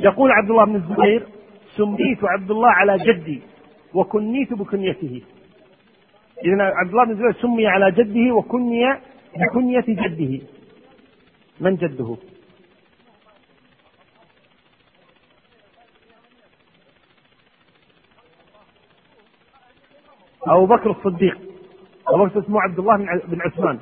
[0.00, 1.26] يقول عبد الله بن الزبير
[1.76, 3.42] سميت عبد الله على جدي
[3.94, 5.22] وكنيت بكنيته.
[6.44, 8.82] إذا عبد الله بن الزبير سمي على جده وكني
[9.36, 10.40] بكنية جده.
[11.60, 12.16] من جده؟
[20.46, 21.38] أبو بكر الصديق.
[22.08, 22.96] أبو بكر اسمه عبد الله
[23.28, 23.78] بن عثمان.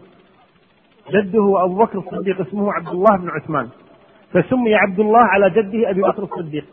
[1.10, 3.68] جده أبو بكر الصديق اسمه عبد الله بن عثمان.
[4.32, 6.64] فسمي عبد الله على جده أبي بكر الصديق.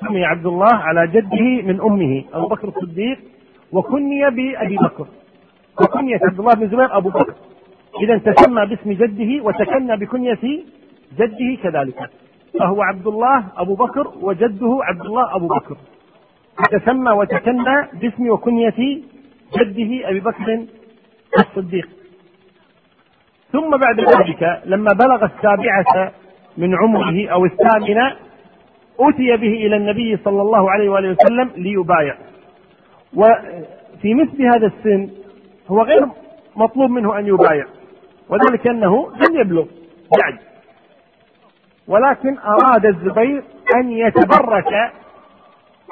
[0.00, 3.18] سمي عبد الله على جده من أمه أبو بكر الصديق
[3.72, 5.06] وكني بأبي بكر.
[5.82, 7.34] وكنية عبد الله بن زبير أبو بكر.
[8.02, 10.62] إذا تسمى باسم جده وتكنى بكنية
[11.18, 12.10] جده كذلك.
[12.58, 15.76] فهو عبد الله أبو بكر وجده عبد الله أبو بكر.
[16.70, 19.02] تسمى وتكنى باسم وكنية
[19.58, 20.64] جده أبي بكر
[21.38, 21.88] الصديق.
[23.52, 26.12] ثم بعد ذلك لما بلغ السابعة
[26.56, 28.16] من عمره أو الثامنة
[29.00, 32.16] أتي به إلى النبي صلى الله عليه وآله وسلم ليبايع.
[33.14, 35.10] وفي مثل هذا السن
[35.68, 36.06] هو غير
[36.56, 37.66] مطلوب منه أن يبايع
[38.28, 39.64] وذلك أنه لم يبلغ
[40.18, 40.38] بعد.
[41.88, 43.42] ولكن أراد الزبير
[43.76, 44.92] أن يتبرك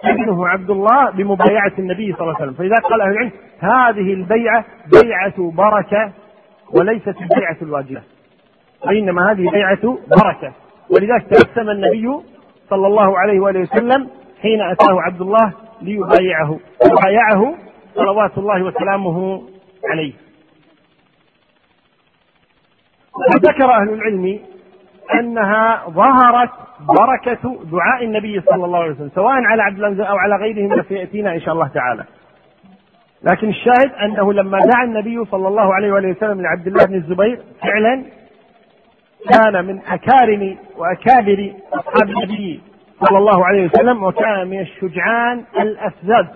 [0.04, 2.54] ابنه عبد الله بمبايعة النبي صلى الله عليه وسلم.
[2.54, 4.64] فإذا قال أهل العلم هذه البيعة
[5.02, 6.12] بيعة بركة
[6.72, 8.02] وليست البيعة الواجبة.
[8.86, 10.52] وإنما هذه بيعة بركة.
[10.90, 12.08] ولذلك تبسم النبي
[12.70, 14.08] صلى الله عليه وآله وسلم
[14.42, 16.58] حين أتاه عبد الله ليبايعه.
[16.86, 17.54] وبايعه
[17.94, 19.42] صلوات الله وسلامه
[19.90, 20.12] عليه.
[23.34, 24.40] وذكر أهل العلم
[25.20, 26.50] أنها ظهرت
[26.80, 30.82] بركة دعاء النبي صلى الله عليه وسلم سواء على عبد الله أو على غيره مما
[30.82, 32.04] سيأتينا إن شاء الله تعالى.
[33.30, 37.40] لكن الشاهد أنه لما دعا النبي صلى الله عليه وآله وسلم لعبد الله بن الزبير
[37.62, 38.04] فعلا
[39.30, 42.60] كان من أكارم وأكابر أصحاب النبي
[43.04, 46.26] صلى الله عليه وسلم وكان من الشجعان الأفذاذ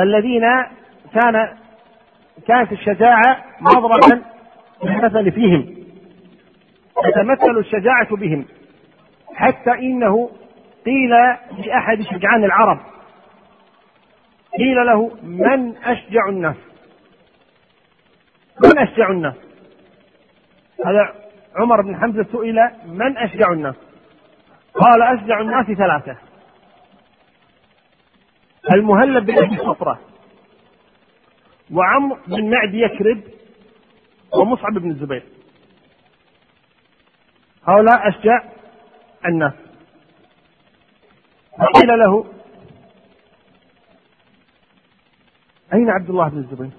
[0.00, 0.42] الذين
[1.14, 1.48] كان
[2.46, 4.20] كانت الشجاعة مضربا
[4.84, 5.81] المثل فيهم.
[7.04, 8.44] تتمثل الشجاعة بهم.
[9.34, 10.30] حتى إنه
[10.86, 11.10] قيل
[11.66, 12.80] لأحد شجعان العرب
[14.58, 16.56] قيل له من أشجع الناس؟
[18.64, 19.34] من أشجع الناس؟
[20.86, 21.14] هذا
[21.56, 23.74] عمر بن حمزة سئل من أشجع الناس؟
[24.74, 26.16] قال أشجع الناس ثلاثة.
[28.74, 30.00] المهلب بن أبي صفرة
[31.72, 33.20] وعمر بن معد يكرب
[34.40, 35.22] ومصعب بن الزبير.
[37.66, 38.42] هؤلاء أشجع
[39.26, 39.52] الناس.
[41.58, 42.24] فقيل له
[45.74, 46.70] أين عبد الله بن الزبير؟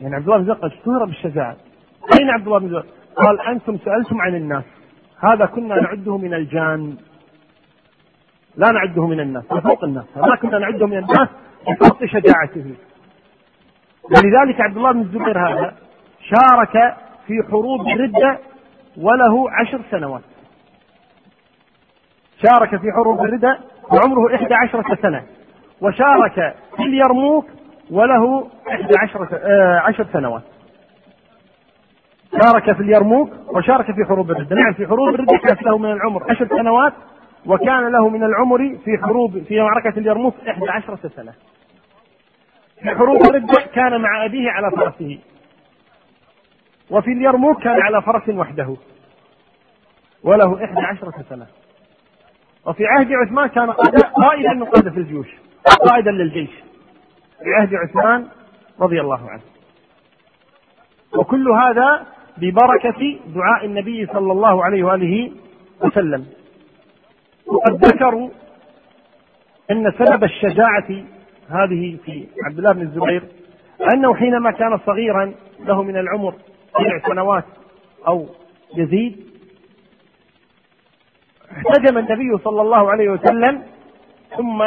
[0.00, 1.56] يعني عبد الله بن الزبير قد اشتهر بالشجاعة.
[2.20, 4.64] أين عبد الله بن الزبير؟ قال أنتم سألتم عن الناس.
[5.18, 6.96] هذا كنا نعده من الجان.
[8.56, 10.04] لا نعده من الناس فوق الناس.
[10.16, 11.28] ما كنا نعده من الناس
[11.68, 12.74] بفوق شجاعته.
[14.04, 15.76] ولذلك عبد الله بن الزبير هذا
[16.20, 16.96] شارك
[17.26, 18.38] في حروب الردة
[18.98, 20.22] وله عشر سنوات.
[22.46, 23.58] شارك في حروب الردة
[23.92, 25.22] وعمره إحدى عشرة سنة.
[25.80, 27.46] وشارك في اليرموك
[27.90, 30.42] وله إحدى عشرة آه عشر سنوات.
[32.42, 36.30] شارك في اليرموك وشارك في حروب الردة نعم في حروب الردة كانت له من العمر
[36.30, 36.92] عشر سنوات
[37.46, 41.32] وكان له من العمر في حروب في معركة اليرموك إحدى عشرة سنة.
[42.82, 45.18] في حروب الردة كان مع أبيه على فرسه.
[46.90, 48.76] وفي اليرموك كان على فرس وحده.
[50.22, 51.46] وله إحدى عشرة سنة.
[52.66, 53.70] وفي عهد عثمان كان
[54.22, 55.28] قائدا قادة الجيوش.
[55.88, 56.50] قائدا للجيش.
[57.42, 58.28] في عهد عثمان
[58.80, 59.42] رضي الله عنه.
[61.16, 62.06] وكل هذا
[62.36, 65.32] ببركة دعاء النبي صلى الله عليه وآله
[65.80, 66.26] وسلم.
[67.46, 68.30] وقد ذكروا
[69.70, 70.88] أن سبب الشجاعة
[71.48, 73.22] هذه في عبد الله بن الزبير
[73.94, 76.34] أنه حينما كان صغيرا له من العمر
[76.78, 77.44] سبع سنوات
[78.08, 78.26] أو
[78.76, 79.26] يزيد.
[81.52, 83.62] احتجم النبي صلى الله عليه وسلم
[84.36, 84.62] ثم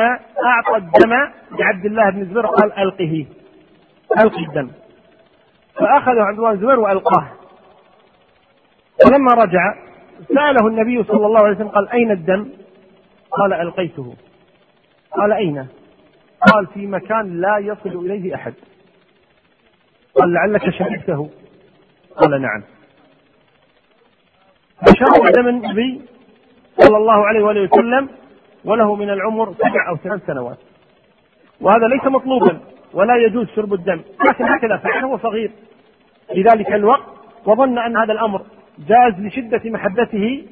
[0.46, 1.14] أعطى الدم
[1.52, 3.26] لعبد الله بن الزبير قال ألقه
[4.20, 4.72] ألقي الدم.
[5.76, 7.28] فأخذه عبد الله بن الزبير وألقاه.
[9.06, 9.76] فلما رجع
[10.28, 12.50] سأله النبي صلى الله عليه وسلم قال أين الدم؟
[13.32, 14.16] قال ألقيته.
[15.12, 15.68] قال أين؟
[16.48, 18.54] قال في مكان لا يصل إليه أحد.
[20.16, 21.30] قال لعلك شهدته.
[22.18, 22.64] قال نعم.
[24.82, 26.02] فشرب دم النبي
[26.80, 28.10] صلى الله عليه وآله وسلم
[28.66, 30.58] وله من العمر سبع أو ثمان سنوات.
[31.62, 32.60] وهذا ليس مطلوبا
[32.94, 35.52] ولا يجوز شرب الدم لكن هكذا فعل هو صغير.
[36.34, 37.04] في ذلك الوقت
[37.46, 38.42] وظن أن هذا الأمر
[38.80, 40.44] جاز لشدة محبته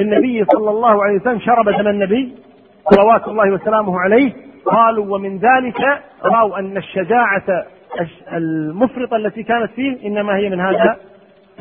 [0.00, 1.40] للنبي صلى الله عليه وسلم.
[1.40, 2.34] شرب دم النبي
[2.90, 4.32] صلوات الله وسلامه عليه.
[4.64, 5.80] قالوا ومن ذلك
[6.22, 7.66] رأوا أن الشجاعة
[8.32, 10.96] المفرطة التي كانت فيه إنما هي من هذا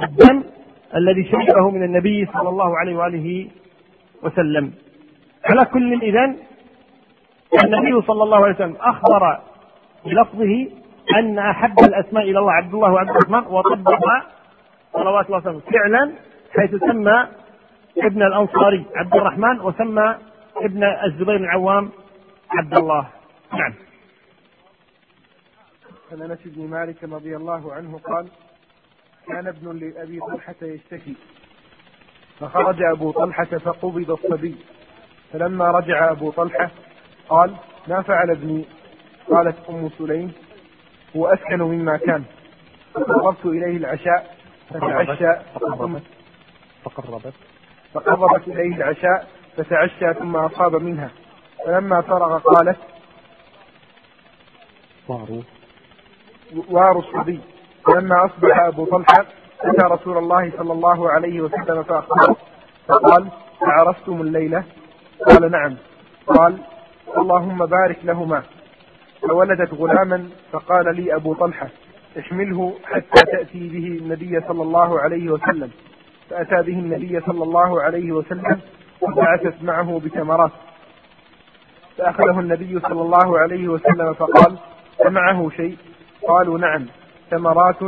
[0.04, 0.44] الدم
[0.96, 3.48] الذي شربه من النبي صلى الله عليه وآله
[4.24, 4.72] وسلم.
[5.46, 6.36] على كل إذن
[7.64, 9.40] النبي صلى الله عليه وسلم أخبر
[10.06, 10.68] بلفظه
[11.20, 14.00] أن أحب الأسماء إلى الله عبد الله وعبد الرحمن وطبق
[14.94, 16.12] صلوات الله وسلامه فعلا
[16.60, 17.28] حيث سمى
[18.04, 20.16] ابن الأنصاري عبد الرحمن وسمى
[20.58, 21.90] ابن الزبير العوام
[22.52, 23.08] عبد الله.
[23.54, 23.74] نعم.
[26.12, 28.28] عن أنس بن مالك رضي الله عنه قال
[29.28, 31.16] كان ابن لأبي طلحة يشتكي.
[32.40, 34.56] فخرج أبو طلحة فقبض الصبي.
[35.34, 36.72] فلما رجع أبو طلحة
[37.30, 37.56] قال
[37.88, 38.66] ما فعل ابني؟
[39.30, 40.34] قالت أم سليم
[41.16, 42.24] هو أسكن مما كان.
[42.94, 44.36] فقربت إليه العشاء
[44.70, 46.04] فتعشى فقربت؟
[46.84, 47.34] فقربت؟
[47.94, 49.28] فقربت إليه العشاء
[49.58, 51.10] فتعشى ثم أصاب منها.
[51.66, 52.78] فلما فرغ قالت
[55.08, 55.44] وارو
[56.70, 57.40] وار الصبي
[57.86, 59.26] فلما أصبح أبو طلحة
[59.62, 62.36] أتى رسول الله صلى الله عليه وسلم فأخبره.
[62.88, 63.28] فقال
[63.68, 64.64] أعرفتم الليلة
[65.28, 65.76] قال نعم.
[66.28, 66.58] قال
[67.18, 68.44] اللهم بارك لهما.
[69.30, 71.68] فولدت غلاما فقال لي أبو طلحة
[72.20, 75.72] احمله حتى تأتي به النبي صلى الله عليه وسلم.
[76.30, 78.60] فأتى به النبي صلى الله عليه وسلم
[79.02, 80.52] وبعثت معه بتمرات
[81.98, 84.58] فأخذه النبي صلى الله عليه وسلم فقال
[85.08, 85.78] أمعه شيء؟
[86.28, 86.86] قالوا نعم
[87.32, 87.80] ثمرات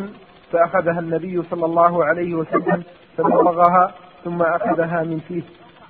[0.51, 2.83] فأخذها النبي صلى الله عليه وسلم
[3.17, 3.91] فمضغها
[4.23, 5.41] ثم أخذها من فيه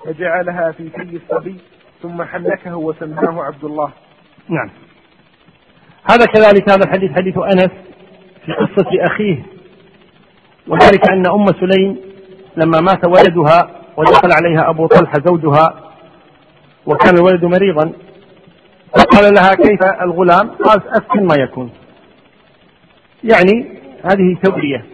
[0.05, 1.55] فجعلها في في الصبي
[2.01, 3.89] ثم حنكه وسماه عبد الله.
[4.49, 4.69] نعم.
[6.11, 7.71] هذا كذلك هذا الحديث حديث أنس
[8.45, 9.43] في قصة أخيه.
[10.67, 11.97] وذلك أن أم سليم
[12.57, 15.73] لما مات ولدها ودخل عليها أبو طلحة زوجها
[16.85, 17.91] وكان الولد مريضا
[18.97, 21.71] فقال لها كيف الغلام؟ قالت أسكن ما يكون.
[23.33, 24.85] يعني هذه تورية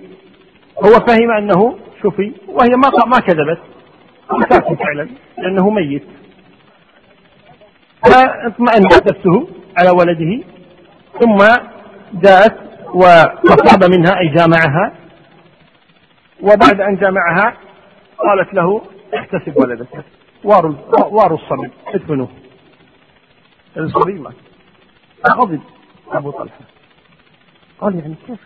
[0.86, 3.60] هو فهم أنه شفي وهي ما ما كذبت.
[4.50, 6.04] ساكن فعلا لأنه ميت.
[8.04, 10.44] فاطمأنت نفسه على ولده
[11.20, 11.38] ثم
[12.14, 12.58] جاءت
[12.94, 14.94] وأصاب منها أي جامعها.
[16.42, 17.58] وبعد أن جامعها
[18.18, 18.82] قالت له
[19.16, 20.04] احتسب ولدك.
[20.44, 20.76] وار
[21.12, 22.28] وار الصبي ادفنوه
[23.78, 24.34] الصبي مات
[25.30, 25.62] غضب
[26.12, 26.73] أبو طلحة.
[27.84, 28.40] قال يعني كيف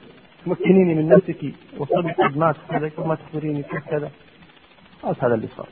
[0.45, 4.11] تمكنيني من نفسك؟ والصبي قد مات كذا ما تخبريني كيف كذا؟
[5.03, 5.67] قالت هذا اللي صار.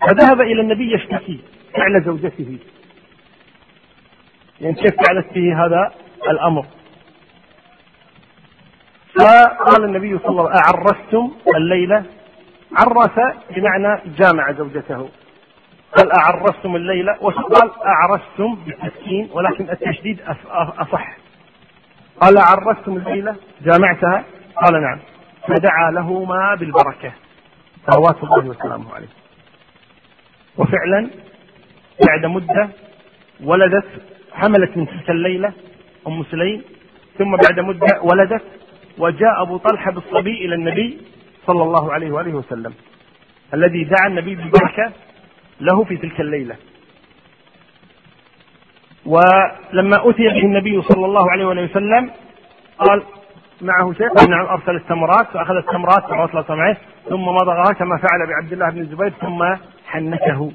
[0.00, 1.40] فذهب إلى النبي يشتكي
[1.74, 2.58] فعل زوجته.
[4.60, 5.92] يعني كيف فعلت به هذا؟
[6.30, 6.66] الأمر.
[9.14, 12.04] فقال النبي صلى الله عليه وسلم أعرستم الليلة
[12.72, 15.08] عرس بمعنى جامع زوجته.
[15.96, 20.20] قال أعرستم الليلة وقال أعرستم بالتسكين ولكن التشديد
[20.50, 21.23] أصح.
[22.20, 24.24] قال أعرستم الليلة جامعتها؟
[24.62, 24.98] قال نعم.
[25.48, 27.12] فدعا لهما بالبركة.
[27.90, 29.08] صلوات الله وسلامه عليه.
[30.56, 31.10] وفعلا
[32.08, 32.68] بعد مدة
[33.44, 33.86] ولدت
[34.32, 35.52] حملت من تلك الليلة
[36.06, 36.62] أم سليم.
[37.18, 38.44] ثم بعد مدة ولدت
[38.98, 40.98] وجاء أبو طلحة بالصبي إلى النبي
[41.46, 42.74] صلى الله عليه وآله وسلم.
[43.54, 44.92] الذي دعا النبي بالبركة
[45.60, 46.56] له في تلك الليلة.
[49.06, 52.10] ولما أتي به النبي صلى الله عليه وسلم
[52.78, 53.02] قال
[53.60, 56.42] معه شيء نعم أرسل التمرات فأخذ التمرات صلوات الله
[57.08, 59.54] ثم مضغها كما فعل بعبد الله بن الزبير ثم
[59.86, 60.52] حنكه.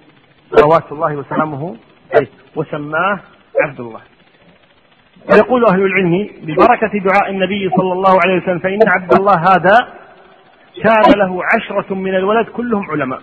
[0.56, 1.76] صلوات الله وسلامه
[2.16, 3.20] عليه وسماه
[3.62, 4.02] عبد الله.
[5.32, 9.78] ويقول أهل العلم ببركة دعاء النبي صلى الله عليه وسلم فإن عبد الله هذا
[10.84, 13.22] كان له عشرة من الولد كلهم علماء.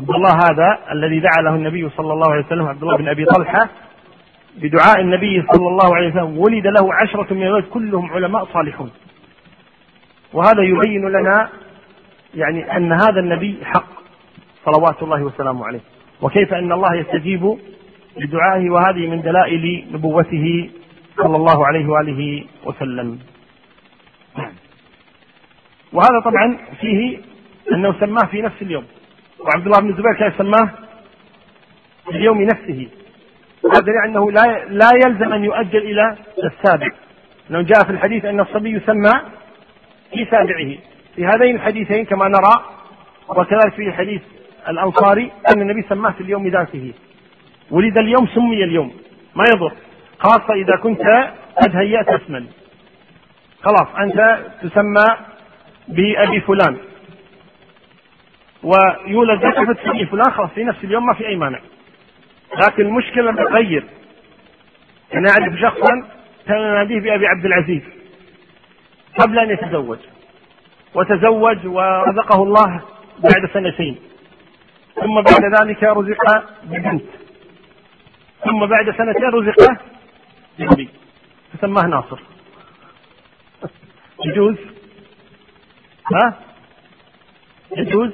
[0.00, 3.24] عبد الله هذا الذي دعا له النبي صلى الله عليه وسلم عبد الله بن أبي
[3.24, 3.68] طلحة
[4.56, 6.38] بدعاء النبي صلى الله عليه وسلم.
[6.38, 8.90] ولد له عشرة من الولد كلهم علماء صالحون.
[10.32, 11.48] وهذا يبين لنا
[12.34, 13.88] يعني أن هذا النبي حق
[14.64, 15.80] صلوات الله وسلامه عليه.
[16.22, 17.58] وكيف أن الله يستجيب
[18.16, 20.70] لدعائه وهذه من دلائل نبوته
[21.16, 23.18] صلى الله عليه وآله وسلم.
[25.92, 27.18] وهذا طبعا فيه
[27.72, 28.84] أنه سماه في نفس اليوم.
[29.40, 30.70] وعبد الله بن الزبير كان سماه
[32.04, 32.88] في اليوم نفسه.
[33.64, 36.88] هذا يعني أنه لا لا يلزم أن يؤجل إلى السابع.
[37.50, 39.20] لأنه جاء في الحديث أن الصبي يسمى
[40.12, 40.76] في سابعه.
[41.16, 42.64] في هذين الحديثين كما نرى
[43.28, 44.22] وكذلك في حديث
[44.68, 46.92] الأنصاري أن النبي سماه في اليوم ذاته.
[47.70, 48.92] ولد اليوم سمي اليوم.
[49.34, 49.72] ما يضر.
[50.18, 51.00] خاصة إذا كنت
[51.62, 52.46] قد هيأت اسما.
[53.62, 55.06] خلاص أنت تسمى
[55.88, 56.76] بأبي فلان.
[58.62, 61.60] ويولد لك فتسمي فلان خلاص في نفس اليوم ما في أي مانع.
[62.66, 63.84] لكن المشكلة لما تغير.
[65.14, 66.08] أنا أعرف شخصا
[66.46, 67.82] تناديه بأبي عبد العزيز
[69.18, 69.98] قبل أن يتزوج.
[70.94, 72.82] وتزوج ورزقه الله
[73.18, 73.98] بعد سنتين.
[74.94, 77.04] ثم بعد ذلك رزق ببنت.
[78.44, 79.82] ثم بعد سنتين رزق
[80.58, 80.88] بنبي
[81.52, 82.18] فسماه ناصر.
[84.24, 84.56] يجوز؟
[86.14, 86.34] ها؟
[87.76, 88.10] يجوز؟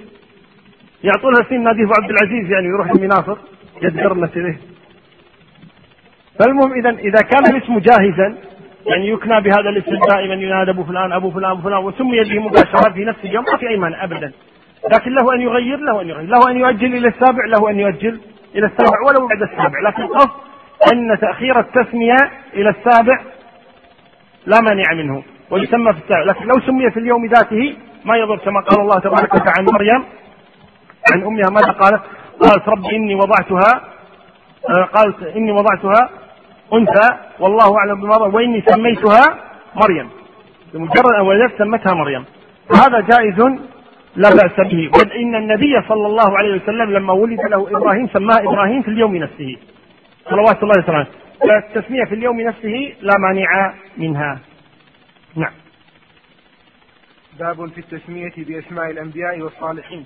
[1.05, 2.89] يعطونها سين ناديه عبد العزيز يعني يروح
[3.83, 4.57] يدقر له به
[6.39, 8.35] فالمهم إذا إذا كان الاسم جاهزا
[8.87, 12.93] يعني يكنى بهذا الاسم دائما ينادى ابو فلان أبو فلان ابو فلان وسمي به مباشرة
[12.93, 14.33] في نفس اليوم ما في أي مانع ابدا.
[14.95, 18.21] لكن له أن يغير له أن يغير له أن يؤجل إلى السابع له أن يؤجل
[18.55, 19.81] إلى السابع ولو بعد السابع.
[19.89, 20.31] لكن القصد
[20.93, 22.17] أن تأخير التسمية
[22.55, 23.21] إلى السابع
[24.47, 26.23] لا مانع منه ويسمى في السابع.
[26.23, 30.05] لكن لو سمي في اليوم ذاته ما يضر كما قال الله تبارك وتعالى عن مريم
[31.13, 32.03] عن أمها ماذا قالت؟
[32.41, 33.95] قالت رب إني وضعتها
[34.71, 36.11] آه، قالت إني وضعتها
[36.73, 37.09] أنثى
[37.41, 39.23] والله أعلم بما وإني سميتها
[39.75, 40.11] مريم.
[40.75, 42.25] بمجرد أن ولدت سمتها مريم.
[42.71, 43.41] هذا جائز
[44.17, 44.91] لا بأس به.
[44.95, 49.17] بل إن النبي صلى الله عليه وسلم لما ولد له إبراهيم سماه إبراهيم في اليوم
[49.17, 49.57] نفسه.
[50.31, 51.07] صلوات الله وسلامه
[51.41, 54.39] فالتسمية في اليوم نفسه لا مانع منها.
[55.37, 55.53] نعم.
[57.39, 60.05] باب في التسمية بأسماء الأنبياء والصالحين.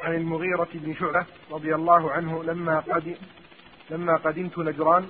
[0.00, 3.14] عن المغيرة بن شعبة رضي الله عنه لما قدم
[3.90, 5.06] لما قدمت نجران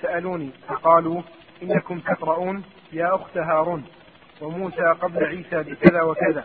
[0.00, 1.22] سألوني فقالوا
[1.62, 3.84] إنكم تقرؤون يا أخت هارون
[4.40, 6.44] وموسى قبل عيسى بكذا وكذا.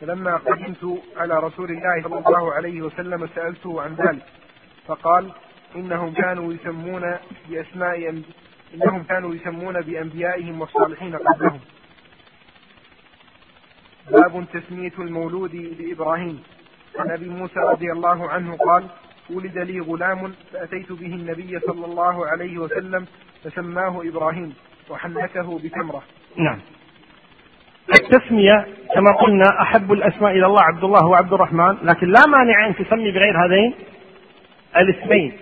[0.00, 4.22] فلما قدمت على رسول الله صلى الله عليه وسلم سألته عن ذلك
[4.86, 5.32] فقال
[5.76, 7.16] إنهم كانوا يسمون
[7.48, 8.22] بأسماء
[8.74, 11.60] إنهم كانوا يسمون بأنبيائهم والصالحين قبلهم.
[14.10, 16.42] باب تسمية المولود لإبراهيم.
[16.98, 18.84] عن أبي موسى رضي الله عنه قال
[19.30, 23.06] ولد لي غلام فأتيت به النبي صلى الله عليه وسلم
[23.44, 24.54] فسماه إبراهيم
[24.90, 26.02] وحنكه بتمرة.
[26.36, 26.58] نعم.
[27.88, 32.76] التسمية كما قلنا أحب الأسماء إلى الله عبد الله وعبد الرحمن لكن لا مانع أن
[32.76, 33.74] تسمي بغير هذين
[34.76, 35.32] الاسمين.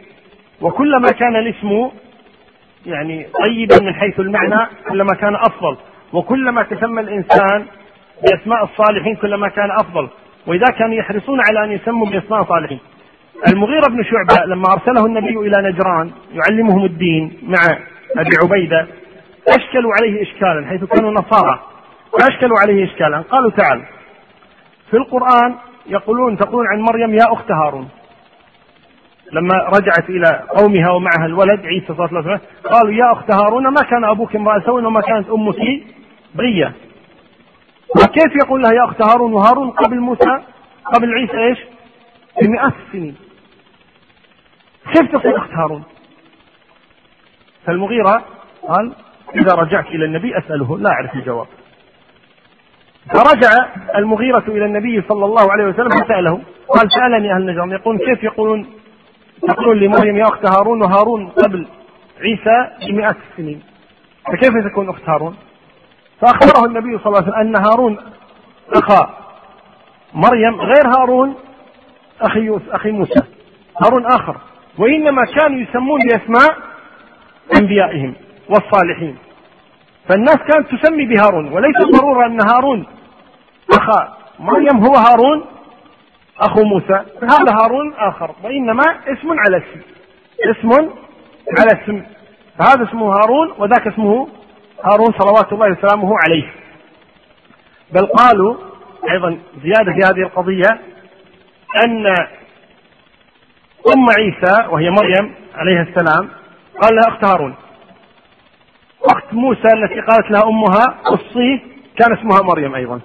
[0.61, 1.91] وكلما كان الاسم
[2.87, 5.77] يعني طيبا من حيث المعنى كلما كان أفضل.
[6.13, 7.67] وكلما تسمى الإنسان
[8.23, 10.09] بأسماء الصالحين كلما كان أفضل.
[10.47, 12.79] وإذا كانوا يحرصون على أن يسموا بأسماء الصالحين
[13.49, 17.59] المغيرة بن شعبة لما أرسله النبي إلى نجران يعلمهم الدين مع
[18.17, 18.87] أبي عبيدة
[19.49, 21.61] أشكلوا عليه إشكالا حيث كانوا نصارى
[22.13, 23.21] فأشكلوا عليه إشكالا.
[23.21, 23.83] قالوا تعال
[24.91, 25.55] في القرآن
[25.87, 27.89] يقولون تقولون عن مريم يا أخت هارون.
[29.33, 33.69] لما رجعت إلى قومها ومعها الولد عيسى صلى الله عليه وسلم قالوا يا أخت هارون
[33.69, 35.57] ما كان أبوك امرأة سوء وما كانت أمك
[36.35, 36.73] بغية.
[37.97, 40.43] وكيف يقول لها يا أخت هارون وهارون قبل موسى؟
[40.85, 41.59] قبل عيسى إيش؟
[42.43, 43.17] بمئات السنين
[44.93, 45.83] كيف تصير أخت هارون؟
[47.67, 48.25] فالمغيرة
[48.69, 48.93] قال
[49.35, 51.47] إذا رجعت إلى النبي أسأله لا أعرف الجواب.
[53.09, 53.51] فرجع
[53.97, 56.41] المغيرة إلى النبي صلى الله عليه وسلم فسأله.
[56.69, 58.67] قال سألني أهل نجران يقول كيف يقولون؟
[59.51, 61.67] يقولون لمريم يا أخت هارون وهارون قبل
[62.21, 63.63] عيسى بمئات السنين
[64.27, 65.37] فكيف تكون أخت هارون؟
[66.21, 67.99] فأخبره النبي صلى الله عليه وسلم أن هارون
[68.75, 69.11] أخا
[70.15, 71.35] مريم غير هارون
[72.21, 73.21] أخي أخي موسى.
[73.85, 74.37] هارون آخر.
[74.79, 76.57] وإنما كانوا يسمون بأسماء
[77.61, 78.15] أنبيائهم
[78.49, 79.17] والصالحين.
[80.09, 82.87] فالناس كانت تسمي بهارون وليس ضرورة أن هارون
[83.73, 84.17] أخا.
[84.39, 85.45] مريم هو هارون
[86.41, 87.05] أخو موسى.
[87.23, 88.35] هذا هارون آخر.
[88.45, 89.81] وإنما اسم على اسم.
[90.51, 90.71] اسم
[91.59, 92.03] على اسم.
[92.59, 94.29] فهذا اسمه هارون وذاك اسمه
[94.85, 96.53] هارون صلوات الله وسلامه عليه.
[97.93, 98.57] بل قالوا
[99.11, 100.81] أيضا زيادة في هذه القضية
[101.85, 102.07] أن
[103.95, 106.29] أم عيسى وهي مريم عليها السلام
[106.81, 107.55] قال لها أخت هارون
[109.05, 111.61] أخت موسى التي قالت لها أمها قصيه
[111.97, 113.01] كان اسمها مريم أيضا.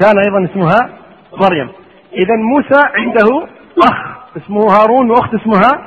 [0.00, 0.98] كان أيضا اسمها
[1.32, 1.72] مريم.
[2.12, 5.86] إذا موسى عنده أخ اسمه هارون وأخت اسمها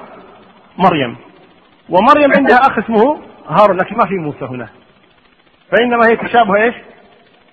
[0.77, 1.15] مريم.
[1.89, 4.69] ومريم عندها أخ اسمه هارون لكن ما في موسى هنا.
[5.71, 6.75] فإنما هي تشابه إيش؟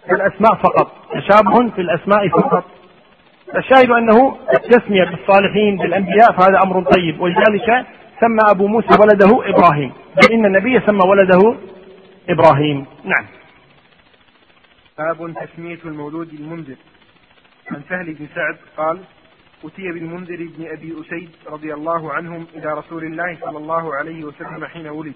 [0.07, 0.93] في الأسماء فقط.
[1.15, 2.65] تشابه في الأسماء فقط.
[3.57, 7.21] الشاهد أنه التسمية بالصالحين بالأنبياء فهذا أمر طيب.
[7.21, 7.87] ولذلك
[8.21, 9.93] سمى أبو موسى ولده إبراهيم.
[10.17, 11.57] بل إن النبي سمى ولده
[12.29, 12.87] إبراهيم.
[13.05, 13.27] نعم.
[14.99, 16.77] باب تسمية المولود المنذر.
[17.71, 19.01] عن سهل بن سعد قال
[19.65, 24.65] أتي بالمنذر بن أبي أسيد رضي الله عنهم إلى رسول الله صلى الله عليه وسلم
[24.65, 25.15] حين ولد.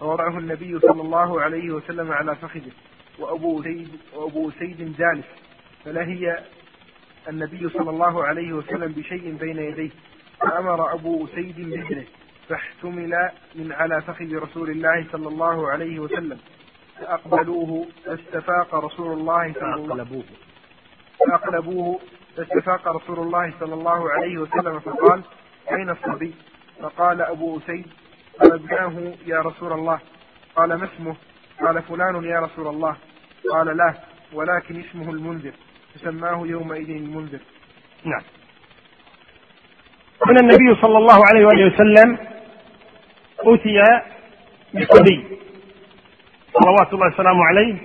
[0.00, 2.72] فوضعه النبي صلى الله عليه وسلم على فخذه
[3.18, 5.26] وأبو أسيد وأبو أسيد جالس.
[5.84, 6.44] فلهي
[7.28, 9.90] النبي صلى الله عليه وسلم بشيء بين يديه.
[10.40, 12.04] فأمر أبو أسيد بابنه
[12.48, 16.38] فاحتمل من على فخذ رسول الله صلى الله عليه وسلم.
[17.00, 20.22] فأقبلوه فاستفاق رسول الله صلى الله عليه وسلم
[21.18, 22.00] فأقلبوه
[22.36, 25.22] فاستفاق رسول الله صلى الله عليه وسلم فقال
[25.72, 26.34] أين الصبي؟
[26.80, 27.86] فقال أبو أسيد
[28.40, 29.98] قلبناه يا رسول الله.
[30.56, 31.16] قال ما اسمه؟
[31.60, 32.96] قال فلان يا رسول الله.
[33.52, 33.94] قال لا
[34.32, 35.52] ولكن اسمه المنذر.
[35.94, 37.38] فسماه يومئذ المنذر.
[38.04, 38.22] نعم.
[40.26, 42.18] هنا النبي صلى الله عليه وآله وسلم
[43.46, 43.82] أوتي
[44.74, 45.24] بصبي
[46.52, 47.76] صلوات الله وسلامه عليه.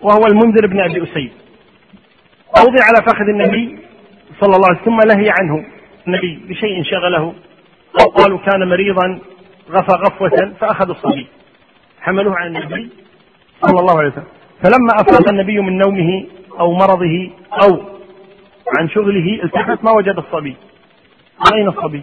[0.00, 1.32] وهو المنذر بن أبي أسيد.
[2.48, 3.78] ووضع على فخذ النبي
[4.40, 5.66] صلى الله عليه وسلم ثم لهي عنه
[6.06, 7.34] النبي بشيء شغله.
[8.16, 9.20] قالوا كان مريضا
[9.70, 11.26] غفى غفوة فأخذوا الصبي.
[12.00, 12.90] حملوه عن النبي
[13.62, 14.26] صلى الله عليه وسلم.
[14.62, 16.26] فلما أفاق النبي من نومه
[16.60, 17.30] أو مرضه
[17.62, 17.82] أو
[18.78, 20.56] عن شغله التفت ما وجد الصبي.
[21.54, 22.02] أين الصبي؟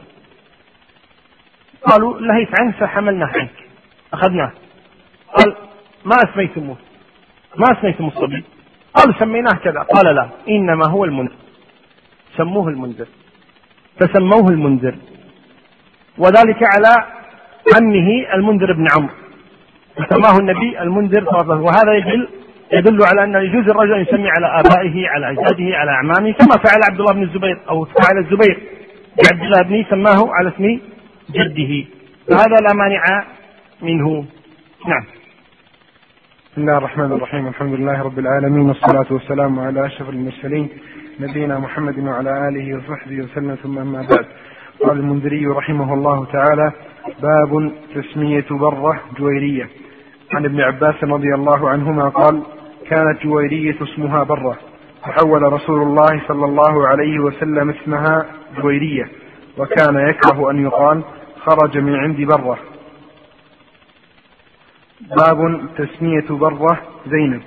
[1.84, 3.54] قالوا لهيت عنه فحملناه عنك.
[4.14, 4.52] أخذناه.
[5.38, 5.56] قال
[6.06, 6.78] ما أسميتموه؟
[7.58, 8.44] ما أسميتم الصبي؟
[8.94, 9.80] قالوا سميناه كذا.
[9.80, 11.36] قال لا إنما هو المنذر.
[12.38, 13.08] سموه المنذر.
[14.00, 14.96] فسموه المنذر.
[16.18, 16.94] وذلك على
[17.76, 19.14] عمه المنذر بن عمرو.
[19.96, 22.28] فسماه النبي المنذر صلى وهذا يدل
[22.74, 26.80] يدل على أن يجوز الرجل أن يسمي على آبائه على أجداده على أعمامه كما فعل
[26.92, 28.60] عبد الله بن الزبير أو فعل الزبير
[29.24, 30.80] بعبد الله بن سماه على اسم
[31.30, 31.86] جده.
[32.28, 33.26] فهذا لا مانع
[33.82, 34.26] منه.
[34.88, 35.04] نعم.
[36.52, 37.48] بسم الله الرحمن الرحيم.
[37.48, 40.70] الحمد لله رب العالمين والصلاة والسلام على أشرف المرسلين
[41.20, 44.26] نبينا محمد وعلى آله وصحبه وسلم ثم أما بعد.
[44.84, 46.72] قال المنذري رحمه الله تعالى
[47.22, 49.70] باب تسمية برة جويرية.
[50.34, 52.44] عن ابن عباس رضي الله عنهما قال
[52.90, 54.58] كانت جويرية اسمها برة.
[55.02, 58.26] فحول رسول الله صلى الله عليه وسلم اسمها
[58.62, 59.10] جويرية
[59.58, 61.04] وكان يكره أن يقال
[61.40, 62.58] خرج من عند برة.
[65.18, 67.42] باب تسمية برة زينب.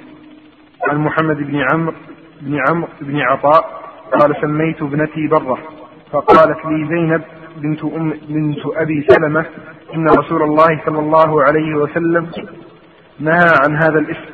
[0.89, 1.95] عن محمد بن عمرو
[2.41, 3.83] بن عمرو بن عطاء
[4.21, 5.78] قال سميت ابنتي برة.
[6.13, 7.23] فقالت لي زينب
[7.57, 9.47] بنت أم بنت أبي سلمة
[9.95, 12.31] إن رسول الله صلى الله عليه وسلم
[13.21, 14.31] نهى عن هذا الاسم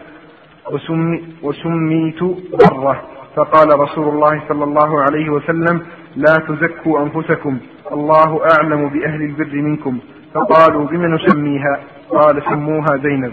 [0.71, 2.23] وسمي وسميت
[2.71, 7.59] برة فقال رسول الله صلى الله عليه وسلم لا تزكوا أنفسكم
[7.93, 9.99] الله أعلم بأهل البر منكم.
[10.35, 13.33] فقالوا بم نسميها؟ قال سموها زينب.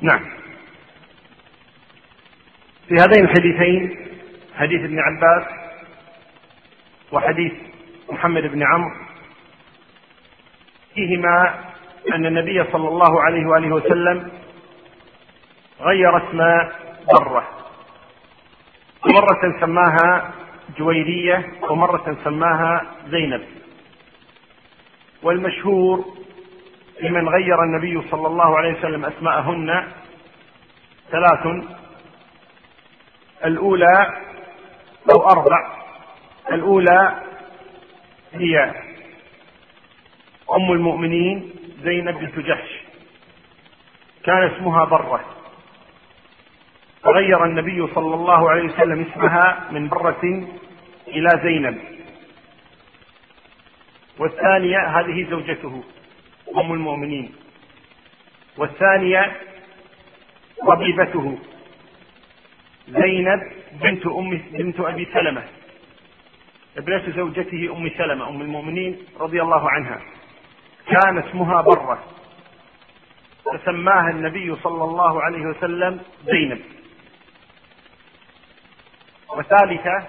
[0.00, 0.20] نعم.
[2.88, 3.96] في هذين الحديثين
[4.54, 5.44] حديث ابن عباس
[7.12, 7.52] وحديث
[8.10, 8.96] محمد بن عمرو.
[10.94, 11.54] فيهما
[12.14, 14.30] أن النبي صلى الله عليه وآله وسلم
[15.80, 16.38] غير اسم
[17.12, 17.48] برة
[19.06, 20.30] مرة سماها
[20.78, 23.44] جويرية ومرة سماها زينب.
[25.22, 26.04] والمشهور
[27.02, 29.88] لمن غير النبي صلى الله عليه وسلم أسماءهن
[31.10, 31.64] ثلاث.
[33.44, 34.22] الأولى
[35.14, 35.76] أو أربع.
[36.52, 37.25] الأولى
[38.38, 38.74] هي
[40.52, 41.50] أم المؤمنين
[41.82, 42.70] زينب بنت جحش.
[44.24, 45.24] كان اسمها برة.
[47.02, 50.46] فغير النبي صلى الله عليه وسلم اسمها من برة
[51.08, 51.78] إلى زينب.
[54.18, 55.84] والثانية هذه زوجته
[56.56, 57.34] أم المؤمنين.
[58.58, 59.36] والثانية
[60.62, 61.38] ربيبته
[62.88, 63.40] زينب
[63.72, 65.44] بنت أم بنت أبي سلمة.
[66.76, 70.00] ابنة زوجته أم سلمة أم المؤمنين رضي الله عنها.
[70.86, 72.04] كان اسمها برة
[73.44, 76.60] فسماها النبي صلى الله عليه وسلم زينب.
[79.36, 80.06] وثالثة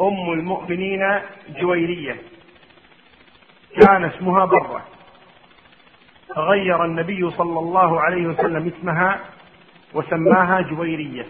[0.00, 2.16] أم المؤمنين جويرية.
[3.80, 4.86] كان اسمها برة
[6.36, 9.20] فغير النبي صلى الله عليه وسلم اسمها
[9.94, 11.26] وسماها جويرية.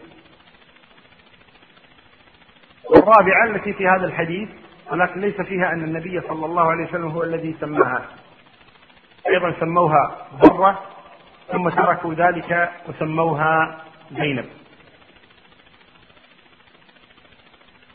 [2.94, 4.48] والرابعة التي في هذا الحديث
[4.90, 8.06] ولكن ليس فيها أن النبي صلى الله عليه وسلم هو الذي سماها.
[9.28, 10.82] أيضا سموها برة
[11.52, 13.78] ثم تركوا ذلك وسموها
[14.12, 14.44] زينب.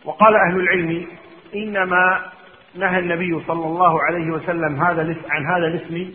[0.06, 1.08] وقال أهل العلم
[1.56, 2.32] إنما
[2.76, 6.12] نهى النبي صلى الله عليه وسلم هذا عن هذا الاسم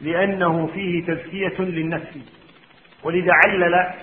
[0.00, 2.18] لأنه فيه تزكية للنفس
[3.02, 3.94] ولذا علل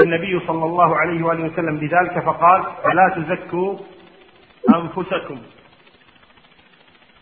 [0.00, 3.78] النبي صلى الله عليه وآله وسلم بذلك فقال فلا تزكوا
[4.74, 5.42] أنفسكم.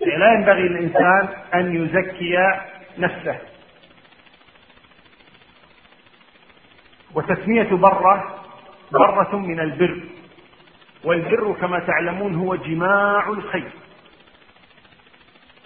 [0.00, 2.36] لا ينبغي للإنسان أن يزكي
[2.98, 3.38] نفسه.
[7.14, 8.40] وتسمية برة
[8.92, 10.00] برة من البر.
[11.04, 13.70] والبر كما تعلمون هو جماع الخير.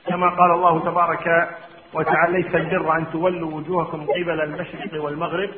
[0.07, 1.49] كما قال الله تبارك
[1.95, 5.51] وتعالى ليس البر أن تولوا وجوهكم قبل المشرق والمغرب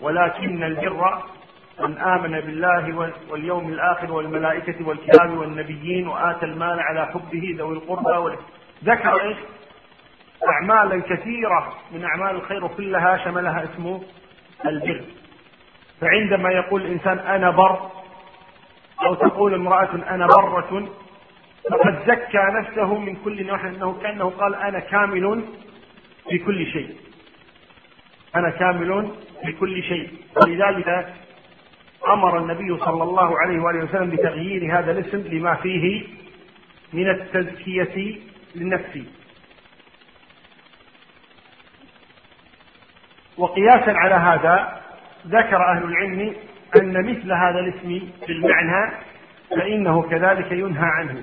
[0.00, 1.22] ولكن البر
[1.80, 8.36] من آمن بالله واليوم الآخر والملائكة والكتاب والنبيين وآتى المال على حبه ذوي القربى
[8.84, 9.36] ذكر إيش؟
[10.48, 14.02] أعمالا كثيرة من أعمال الخير وكلها شملها اسمه
[14.66, 15.04] البر
[16.00, 17.90] فعندما يقول الإنسان أنا بر
[19.06, 20.88] أو تقول امرأة أنا برة
[21.70, 25.44] فقد زكى نفسه من كل ناحية أنه كأنه قال أنا كامل
[26.28, 26.96] في كل شيء
[28.38, 29.10] أنا كامل
[29.44, 30.08] في كل شيء.
[30.36, 31.14] ولذلك
[32.08, 36.02] أمر النبي صلى الله عليه وآله وسلم بتغيير هذا الاسم لما فيه
[36.92, 38.18] من التزكية
[38.54, 38.98] للنفس.
[43.36, 44.82] وقياسا على هذا
[45.26, 46.34] ذكر أهل العلم
[46.80, 48.92] أن مثل هذا الاسم في المعنى
[49.50, 51.22] فإنه كذلك ينهى عنه.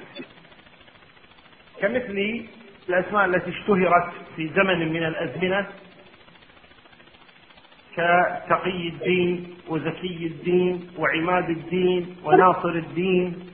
[1.81, 2.45] كمثل
[2.89, 5.67] الأسماء التي اشتهرت في زمن من الأزمنة
[7.93, 13.49] كتقي الدين وزكي الدين وعماد الدين وناصر الدين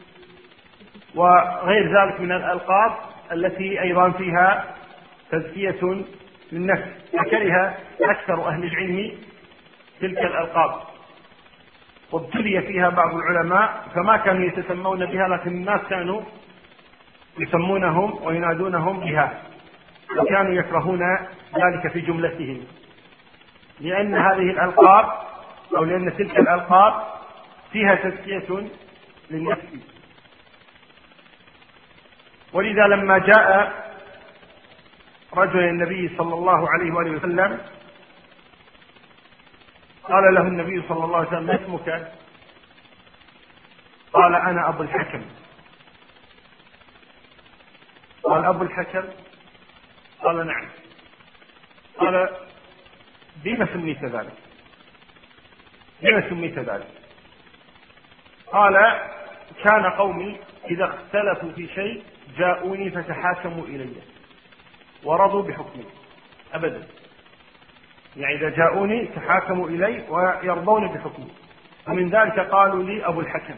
[1.15, 2.91] وغير ذلك من الألقاب
[3.31, 4.75] التي أيضا فيها
[5.31, 6.03] تزكية
[6.51, 6.83] للنفس
[7.13, 9.11] فكره أكثر أهل العلم
[10.01, 10.71] تلك الألقاب.
[12.11, 16.21] وابتلي فيها بعض العلماء فما كانوا يتسمون بها لكن الناس كانوا
[17.39, 19.41] يسمونهم وينادونهم بها
[20.19, 20.99] وكانوا يكرهون
[21.55, 22.61] ذلك في جملتهم.
[23.79, 25.05] لأن هذه الألقاب
[25.77, 27.07] أو لأن تلك الألقاب
[27.71, 28.69] فيها تزكية
[29.31, 29.65] للنفس.
[32.53, 33.79] ولذا لما جاء
[35.33, 37.61] رجل النبي صلى الله عليه وآله وسلم
[40.03, 42.11] قال له النبي صلى الله عليه وسلم ما اسمك؟
[44.13, 45.21] قال أنا أبو الحكم.
[48.23, 49.03] قال أبو الحكم؟
[50.23, 50.69] قال نعم.
[51.97, 52.29] قال
[53.43, 54.33] بما سميت ذلك؟
[56.01, 56.87] بما سميت ذلك.
[58.47, 58.73] قال
[59.63, 62.03] كان قومي إذا اختلفوا في شيء
[62.37, 63.93] جاءوني فتحاكموا إلي
[65.03, 65.85] ورضوا بحكمي.
[66.53, 66.87] أبدا.
[68.15, 71.31] يعني إذا جاءوني تحاكموا إلي ويرضون بحكمي.
[71.87, 73.55] ومن ذلك قالوا لي أبو الحكم.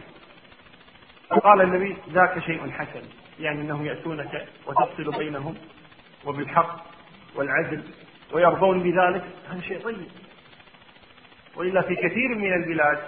[1.30, 3.04] فقال النبي ذاك شيء حسن.
[3.40, 5.58] يعني أنهم يأتونك وتفصل بينهم
[6.26, 6.86] وبالحق
[7.36, 7.84] والعدل
[8.34, 9.24] ويرضون بذلك.
[9.50, 10.08] هذا شيء طيب.
[11.56, 13.00] وإلا في كثير من البلاد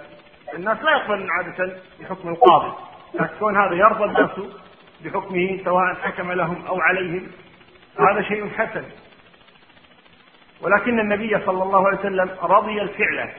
[0.54, 2.72] الناس لا يقبلون عادة بحكم القاضي.
[3.14, 4.30] لكن كون هذا يرضى الناس
[5.04, 7.26] بحكمه سواء حكم لهم أو عليهم
[7.98, 8.84] هذا شيء حسن.
[10.60, 13.30] ولكن النبي صلى الله عليه وسلم رضي الفعل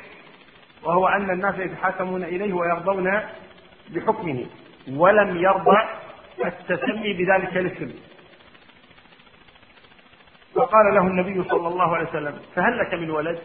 [0.84, 3.22] وهو أن الناس يتحاكمون إليه ويرضون
[3.90, 4.46] بحكمه
[4.90, 5.78] ولم يرضى
[6.46, 7.94] التسمي بذلك الاسم.
[10.66, 13.41] فقال له النبي صلى الله عليه وسلم فهل لك من ولد؟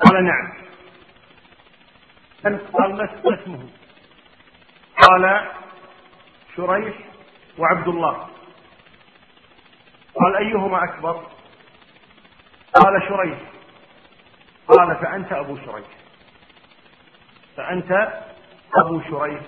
[0.00, 0.52] قال نعم.
[2.72, 3.68] قال ما اسمه؟
[5.02, 5.50] قال
[6.56, 6.94] شريح
[7.58, 8.28] وعبد الله.
[10.14, 11.26] قال أيهما أكبر؟
[12.74, 13.38] قال شريح.
[14.68, 15.88] قال فأنت أبو شريح.
[17.56, 18.22] فأنت
[18.76, 19.40] أبو شريح.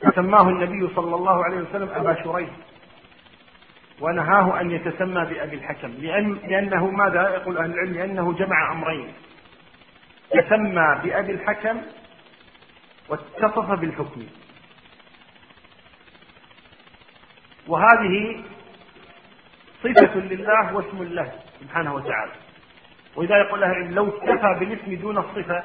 [0.00, 2.50] فسماه النبي صلى الله عليه وسلم أبا شريح.
[4.00, 5.88] ونهاه أن يتسمى بأبي الحكم.
[5.88, 9.12] لأن لأنه ماذا؟ يقول أهل العلم لأنه جمع أمرين.
[10.30, 11.80] تسمى بأبي الحكم
[13.08, 14.26] واتصف بالحكم.
[17.68, 18.44] وهذه
[19.82, 22.32] صفة لله واسم الله سبحانه وتعالى.
[23.16, 25.64] وإذا يقول أهل العلم لو اكتفى بالاسم دون الصفة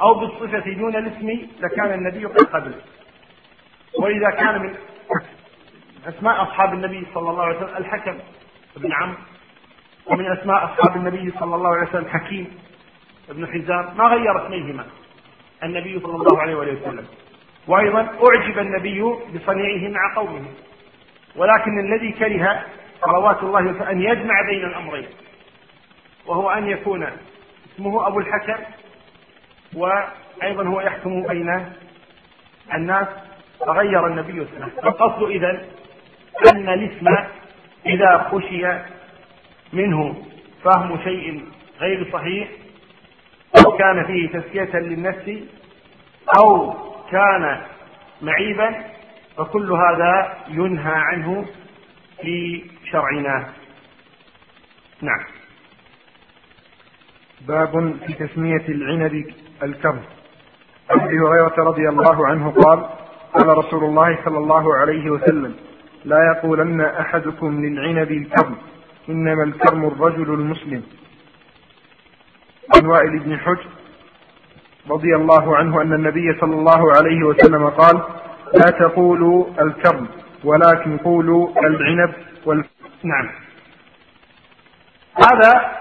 [0.00, 2.74] أو بالصفة دون الاسم لكان النبي قد قبل
[3.98, 4.74] وإذا كان من
[6.08, 8.18] أسماء أصحاب النبي صلى الله عليه وسلم الحكم
[8.76, 9.18] بن عمرو
[10.06, 12.58] ومن أسماء أصحاب النبي صلى الله عليه وسلم حكيم
[13.28, 13.96] بن حزام.
[13.96, 14.86] ما غير اسميهما
[15.62, 17.06] النبي صلى الله عليه وسلم.
[17.68, 19.02] وأيضا أعجب النبي
[19.34, 20.44] بصنيعه مع قومه.
[21.36, 22.64] ولكن الذي كره
[23.04, 25.06] صلوات الله أن يجمع بين الأمرين
[26.26, 27.06] وهو أن يكون
[27.74, 28.62] اسمه أبو الحكم
[29.74, 31.72] وأيضا هو يحكم بين
[32.74, 33.06] الناس
[33.66, 35.64] فغير النبي اسمه القصد إذا
[36.52, 37.06] أن الاسم
[37.86, 38.66] إذا خشي
[39.72, 40.24] منه
[40.64, 41.44] فهم شيء
[41.80, 42.48] غير صحيح
[43.66, 45.30] أو كان فيه تزكية للنفس
[46.38, 46.74] أو
[47.10, 47.60] كان
[48.22, 48.84] معيبا
[49.36, 51.46] فكل هذا ينهى عنه
[52.22, 53.48] في شرعنا.
[55.02, 55.24] نعم.
[57.48, 60.02] باب في تسمية العنب الكرم
[60.90, 62.88] عن أبي هريرة رضي الله عنه قال
[63.34, 65.56] قال رسول الله صلى الله عليه وسلم
[66.04, 68.56] لا يقولن أحدكم للعنب الكرم
[69.08, 70.82] إنما الكرم الرجل المسلم.
[72.76, 73.66] عن وائل بن حجر
[74.90, 78.02] رضي الله عنه أن النبي صلى الله عليه وسلم قال
[78.54, 80.08] لا تقولوا الكرم
[80.44, 82.12] ولكن قولوا العنب
[82.46, 82.64] وال...
[83.02, 83.30] نعم.
[85.16, 85.72] هذا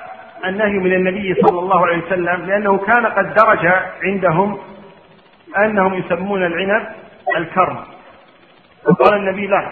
[0.46, 3.66] النهي من النبي صلى الله عليه وسلم لأنه كان قد درج
[4.04, 4.60] عندهم
[5.66, 6.88] أنهم يسمون العنب
[7.38, 7.78] الكرم.
[8.90, 9.72] وقال النبي لا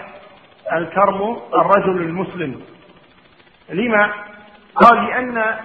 [0.72, 2.62] الكرم الرجل المسلم.
[3.68, 4.12] لما؟
[4.74, 5.56] قال لأن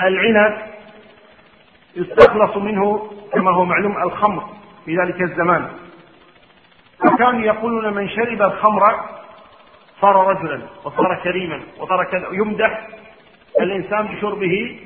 [0.00, 0.62] العنب
[1.96, 4.48] يستخلص منه كما هو معلوم الخمر
[4.84, 5.70] في ذلك الزمان.
[7.04, 9.00] وكانوا يقولون من شرب الخمر
[10.00, 12.88] صار رجلا وصار كريما وصار كذا يمدح
[13.60, 14.80] الإنسان بشربه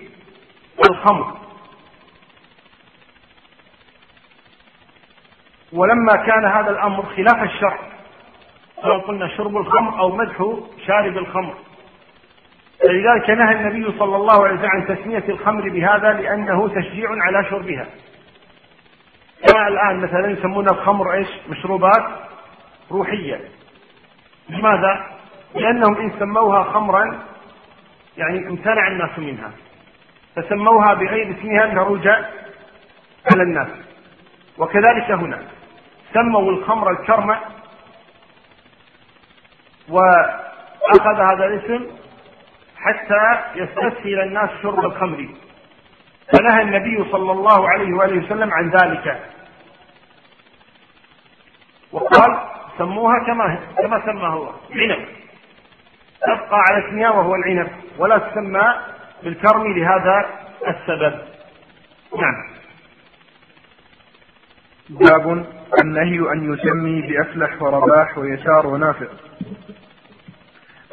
[0.90, 1.36] الخمر.
[5.72, 7.78] ولما كان هذا الأمر خلاف الشرع
[8.82, 10.36] سواء قلنا شرب الخمر أو مدح
[10.86, 11.54] شارب الخمر.
[12.80, 17.86] فلذلك نهى النبي صلى الله عليه وسلم عن تسمية الخمر بهذا لأنه تشجيع على شربها.
[19.48, 22.04] كما الآن مثلا يسمون الخمر إيش؟ مشروبات
[22.90, 23.40] روحية.
[24.48, 25.06] لماذا؟
[25.54, 27.18] لأنهم إن سموها خمرا
[28.16, 29.50] يعني امتنع الناس منها.
[30.36, 32.08] فسموها بغير اسمها لنروج
[33.32, 33.68] على الناس.
[34.58, 35.42] وكذلك هنا
[36.14, 37.36] سموا الخمر الكرم
[39.88, 41.86] وأخذ هذا الاسم
[42.76, 45.28] حتى يستسهل الناس شرب الخمر.
[46.32, 49.22] فنهى النبي صلى الله عليه وآله وسلم عن ذلك.
[51.92, 52.38] وقال
[52.78, 55.06] سموها كما كما سمى هو عنب.
[56.22, 58.74] تبقى على اسمها وهو العنب ولا تسمى
[59.22, 60.26] بالكرم لهذا
[60.68, 61.20] السبب.
[62.18, 62.56] نعم.
[64.90, 65.46] باب
[65.82, 69.06] النهي أن يسمي بأفلح ورباح ويسار ونافع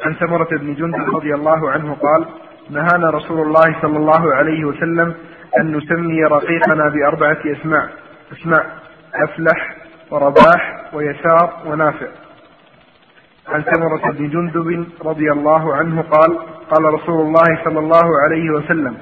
[0.04, 2.26] عن ثمرة بن جندب رضي الله عنه قال
[2.70, 5.14] نهانا رسول الله صلى الله عليه وسلم
[5.60, 7.88] أن نسمي رقيقنا بأربعة أسماء
[8.32, 8.66] أسماء
[9.14, 9.76] أفلح
[10.10, 12.06] ورباح ويسار ونافع.
[13.48, 16.38] عن ثمرة بن جندب رضي الله عنه قال
[16.70, 18.96] قال رسول الله صلى الله عليه وسلم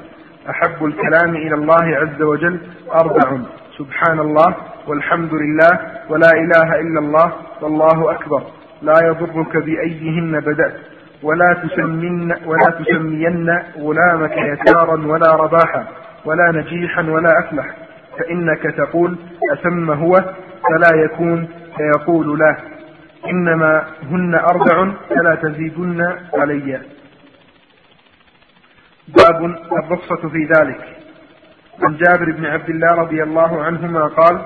[0.51, 2.61] أحب الكلام إلى الله عز وجل
[2.93, 3.39] أربع
[3.79, 5.71] سبحان الله والحمد لله
[6.09, 8.43] ولا إله إلا الله والله أكبر.
[8.83, 10.75] لا يضرك بأيهن بدأت
[11.23, 15.87] ولا تسمين ولا تسمين غلامك يسارا ولا رباحا
[16.25, 17.67] ولا نجيحا ولا أفلح
[18.19, 19.17] فإنك تقول
[19.53, 20.15] أسم هو
[20.71, 22.57] فلا يكون فيقول لا.
[23.27, 26.81] إنما هن أربع فلا تزيدن علي.
[29.09, 30.81] باب الرخصة في ذلك.
[31.83, 34.41] عن جابر بن عبد الله رضي الله عنهما قال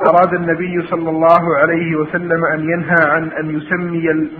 [0.00, 4.30] أراد النبي صلى الله عليه وسلم أن ينهى عن أن يسمي ال...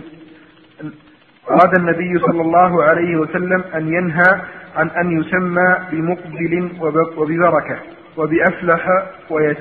[1.50, 4.40] أراد النبي صلى الله عليه وسلم أن ينهى
[4.76, 6.70] عن أن يسمى بمقبل
[7.16, 7.76] وببركة
[8.16, 8.86] وبأفلح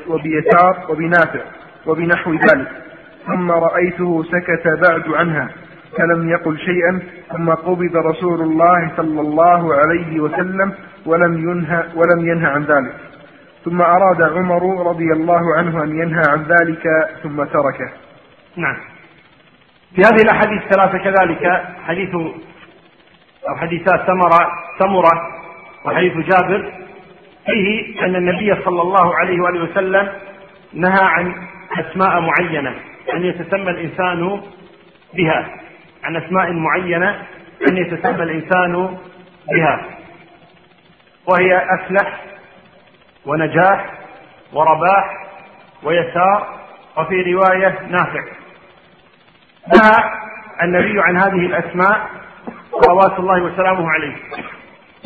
[0.07, 1.41] وبيسار وبنافع
[1.87, 2.71] وبنحو ذلك.
[3.27, 5.49] ثم رأيته سكت بعد عنها
[5.97, 6.99] فلم يقل شيئا
[7.31, 10.73] ثم قبض رسول الله صلى الله عليه وسلم
[11.05, 12.93] ولم ينهى ولم ينهى عن ذلك.
[13.65, 16.83] ثم أراد عمر رضي الله عنه أن ينهى عن ذلك
[17.23, 17.91] ثم تركه.
[18.55, 18.77] نعم.
[19.95, 22.15] في هذه الأحاديث الثلاثة كذلك حديث
[23.49, 25.21] أو حديثات سمرة سمرة
[25.85, 26.73] وحديث جابر
[27.45, 30.09] فيه أن النبي صلى الله عليه وآله وسلم
[30.73, 31.47] نهى عن
[31.79, 32.75] أسماء معينة
[33.13, 34.41] أن يتسمى الإنسان
[35.13, 35.49] بها.
[36.03, 37.09] عن أسماء معينة
[37.69, 38.97] أن يتسمى الإنسان
[39.51, 39.85] بها.
[41.27, 42.30] وهي أفلح
[43.25, 43.85] ونجاح
[44.53, 45.27] ورباح
[45.83, 46.47] ويسار
[46.97, 48.23] وفي رواية نافع.
[49.67, 50.11] نهى
[50.63, 52.09] النبي عن هذه الأسماء
[52.81, 54.15] صلوات الله وسلامه عليه.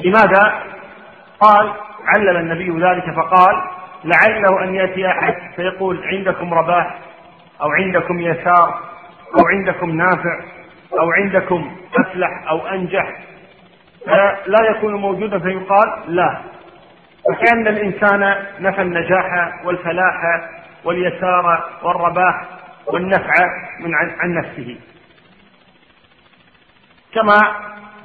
[0.04, 0.64] لماذا؟
[1.40, 1.74] قال
[2.16, 3.56] علل النبي ذلك فقال
[4.04, 6.98] لعله أن يأتي أحد فيقول عندكم رباح
[7.62, 8.80] أو عندكم يسار
[9.40, 10.40] أو عندكم نافع
[11.00, 13.18] أو عندكم أفلح أو أنجح.
[14.06, 16.42] فلا يكون موجودا فيقال لا.
[17.30, 20.50] وكأن الإنسان نفى النجاح والفلاح
[20.84, 22.42] واليسار والرباح
[22.88, 23.34] والنفع
[23.80, 24.78] من عن نفسه.
[27.14, 27.38] كما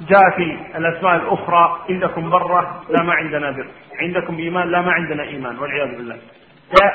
[0.01, 3.67] جاء في الأسماء الأخرى عندكم برة لا ما عندنا بر.
[4.01, 6.17] عندكم إيمان لا ما عندنا إيمان والعياذ بالله.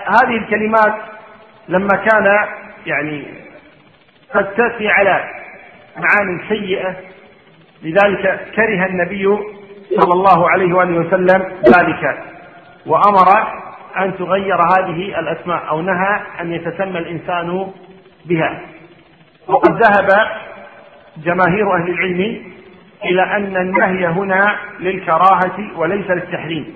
[0.06, 0.94] هذه الكلمات
[1.68, 2.48] لما كان
[2.86, 3.24] يعني
[4.34, 5.24] قد تأتي على
[5.96, 6.96] معاني سيئة
[7.82, 9.28] لذلك كره النبي
[9.90, 11.42] صلى الله عليه وآله وسلم
[11.78, 12.24] ذلك.
[12.86, 13.28] وأمر
[13.98, 17.72] أن تغير هذه الأسماء أو نهى أن يتسمى الإنسان
[18.24, 18.60] بها.
[19.48, 20.08] وقد ذهب
[21.16, 22.42] جماهير أهل العلم
[23.04, 26.74] إلى أن النهي هنا للكراهة وليس للتحريم.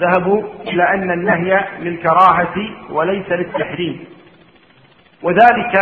[0.00, 2.56] ذهبوا إلى أن النهي للكراهة
[2.90, 4.04] وليس للتحريم.
[5.22, 5.74] وذلك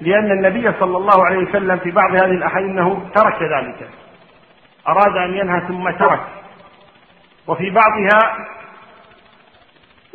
[0.00, 3.88] لأن النبي صلى الله عليه وسلم في بعض هذه الأحاديث أنه ترك ذلك.
[4.88, 6.20] أراد أن ينهى ثم ترك.
[7.46, 8.46] وفي بعضها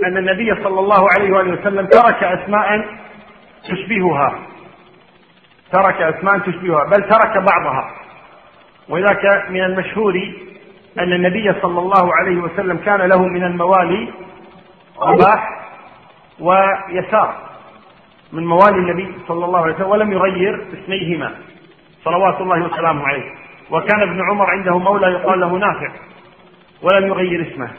[0.04, 2.86] أن النبي صلى الله عليه وآله وسلم ترك أسماء
[3.64, 4.40] تشبهها.
[5.72, 7.92] ترك أسماء تشبهها بل ترك بعضها.
[8.90, 10.14] وذاك من المشهور
[11.00, 14.14] أن النبي صلى الله عليه وسلم كان له من الموالي
[15.00, 15.50] رباح
[16.40, 17.36] ويسار
[18.32, 21.36] من موالي النبي صلى الله عليه وسلم ولم يغير اسميهما
[22.04, 23.43] صلوات الله وسلامه عليه.
[23.72, 25.92] وكان ابن عمر عنده مولى يقال له نافع
[26.82, 27.70] ولم يغير اسمه.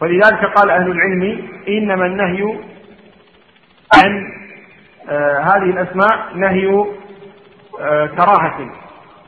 [0.00, 2.42] ولذلك قال أهل العلم إنما النهي
[3.96, 4.26] عن
[5.08, 6.84] آه هذه الأسماء نهي
[7.80, 8.70] آه كراهة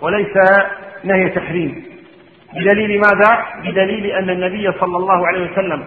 [0.01, 0.37] وليس
[1.05, 1.85] نهي تحريم.
[2.55, 5.85] بدليل ماذا؟ بدليل أن النبي صلى الله عليه وسلم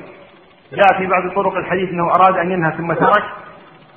[0.73, 3.23] جاء في بعض طرق الحديث أنه أراد أن ينهى ثم ترك.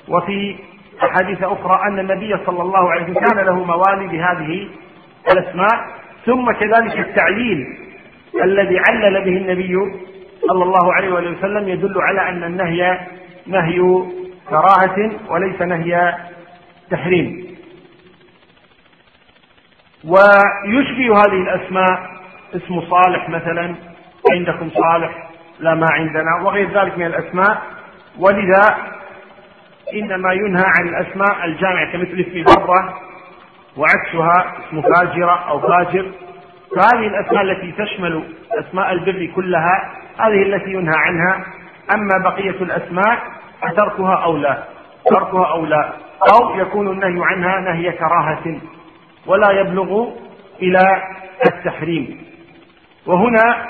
[0.08, 0.56] وفي
[1.04, 4.68] أحاديث أخرى أن النبي صلى الله عليه وسلم كان له موالي بهذه
[5.32, 7.78] الأسماء ثم كذلك التعليل
[8.42, 9.76] الذي علل به النبي
[10.48, 13.00] صلى الله عليه وسلم يدل على أن النهي
[13.46, 13.80] نهي
[14.48, 16.14] كراهة وليس نهي
[16.90, 17.56] تحريم.
[20.04, 22.20] ويشبه هذه الأسماء
[22.56, 23.74] اسم صالح مثلا
[24.32, 25.28] عندكم صالح
[25.60, 27.62] لا ما عندنا وغير ذلك من الأسماء.
[28.18, 28.76] ولذا
[29.94, 33.09] إنما ينهى عن الأسماء الجامعة كمثل اسم برة
[33.76, 36.12] وعكسها اسم فاجرة أو فاجر.
[36.76, 41.44] فهذه الأسماء التي تشمل أسماء البر كلها هذه التي ينهى عنها.
[41.94, 43.18] أما بقية الأسماء
[43.62, 44.64] فتركها أو لا؟
[45.10, 45.92] تركها أو لا؟
[46.32, 48.60] أو يكون النهي عنها نهي كراهة
[49.26, 50.08] ولا يبلغ
[50.62, 51.02] إلى
[51.46, 52.24] التحريم.
[53.06, 53.66] وهنا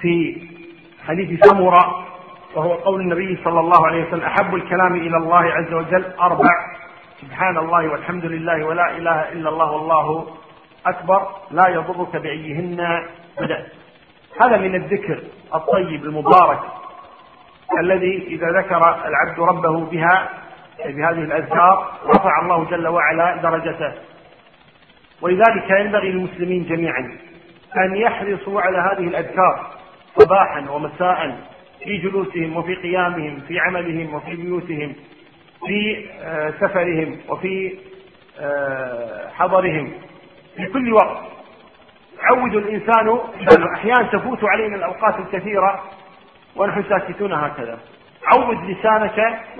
[0.00, 0.42] في
[1.08, 2.04] حديث سمرة
[2.54, 6.50] وهو قول النبي صلى الله عليه وسلم أحب الكلام إلى الله عز وجل أربع.
[7.20, 10.26] سبحان الله والحمد لله ولا إله إلا الله والله
[10.86, 13.06] أكبر لا يضرك بأيهن
[13.40, 13.66] بدأت
[14.42, 15.22] هذا من الذكر
[15.54, 16.60] الطيب المبارك
[17.80, 20.28] الذي إذا ذكر العبد ربه بها
[20.86, 23.92] بهذه الأذكار رفع الله جل وعلا درجته.
[25.20, 27.18] ولذلك ينبغي للمسلمين جميعا
[27.76, 29.70] أن يحرصوا على هذه الأذكار
[30.18, 31.38] صباحا ومساء
[31.84, 34.94] في جلوسهم وفي قيامهم في عملهم وفي بيوتهم.
[35.66, 37.78] في آه، سفرهم وفي
[38.40, 39.92] آه، حضرهم.
[40.56, 41.18] في كل وقت.
[42.22, 43.18] عود الإنسان
[43.74, 45.82] أحيانا تفوت علينا الأوقات الكثيرة
[46.56, 47.78] ونحن ساكتون هكذا.
[48.24, 49.18] عود لسانك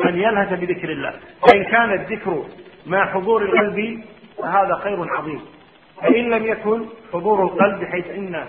[0.09, 1.15] أن يلهث بذكر الله.
[1.43, 2.45] فإن كان الذكر
[2.87, 4.05] مع حضور القلب
[4.39, 5.41] فهذا خير عظيم.
[6.03, 8.45] فإن لم يكن حضور القلب بحيث أن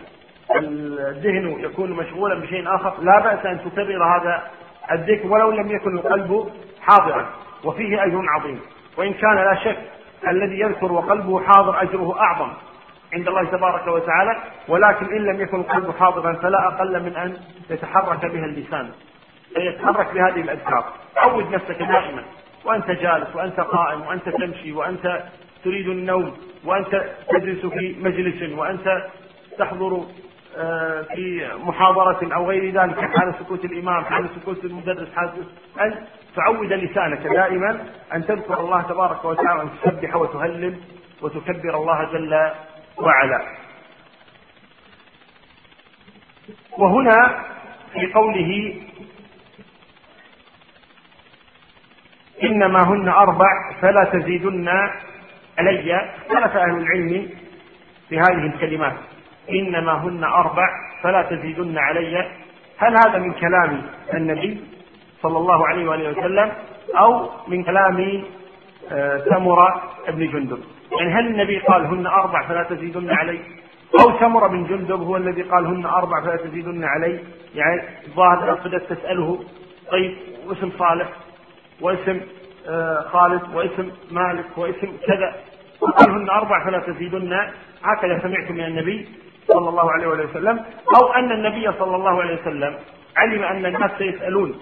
[0.52, 4.44] الذهن يكون مشغولا بشيء آخر لا بأس أن تكرر هذا
[4.92, 6.50] الذكر ولو لم يكن القلب
[6.82, 7.30] حاضرا
[7.64, 8.60] وفيه أجر عظيم.
[8.98, 9.78] وإن كان لا شك
[10.28, 12.54] الذي يذكر وقلبه حاضر أجره أعظم
[13.14, 17.38] عند الله تبارك وتعالى ولكن إن لم يكن القلب حاضرا فلا أقل من أن
[17.70, 18.92] يتحرك بها اللسان.
[19.58, 20.86] يتحرك بهذه الأذكار.
[21.18, 22.24] عود نفسك دائما.
[22.66, 25.24] وأنت جالس وأنت قائم وأنت تمشي وأنت
[25.64, 29.08] تريد النوم وأنت تجلس في مجلس وأنت
[29.58, 30.06] تحضر
[31.16, 35.30] في محاضرة أو غير ذلك حال سكوت الإمام حال سكوت المدرس حال
[35.82, 40.80] أن تعود لسانك دائما أن تذكر الله تبارك وتعالى أن تسبح وتهلل
[41.22, 42.52] وتكبر الله جل
[42.98, 43.42] وعلا.
[46.78, 47.44] وهنا
[47.94, 48.82] في قوله
[52.44, 54.70] إنما هن أربع فلا تزيدن
[55.58, 57.30] علي اختلف أهل العلم
[58.10, 58.96] في هذه الكلمات.
[59.50, 60.70] إنما هن أربع
[61.04, 62.28] فلا تزيدن علي.
[62.78, 63.82] هل هذا من كلام
[64.14, 64.64] النبي
[65.24, 66.52] صلى الله عليه وآله وسلم
[66.98, 68.24] أو من كلام
[68.92, 70.60] آه، سمرة بن جندب؟
[71.00, 73.40] يعني هل النبي قال هن أربع فلا تزيدن علي؟
[74.00, 77.20] أو سمرة بن جندب هو الذي قال هن أربع فلا تزيدن علي؟
[77.56, 79.44] يعني الظاهر أقصد تسأله
[79.92, 80.18] طيب
[80.48, 81.08] واسم صالح
[81.82, 82.22] واسم
[82.70, 85.36] آه، خالد واسم مالك واسم كذا.
[85.82, 87.34] وقال هن أربع فلا تزيدن.
[87.84, 89.08] هكذا سمعت من النبي
[89.48, 90.66] صلى الله عليه وسلم
[91.02, 92.76] أو أن النبي صلى الله عليه وسلم
[93.18, 94.60] علم أن الناس سيسألون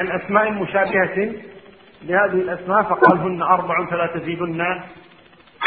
[0.00, 1.32] عن أسماء مشابهة
[2.02, 4.60] لهذه الأسماء فقال هن أربع فلا تزيدن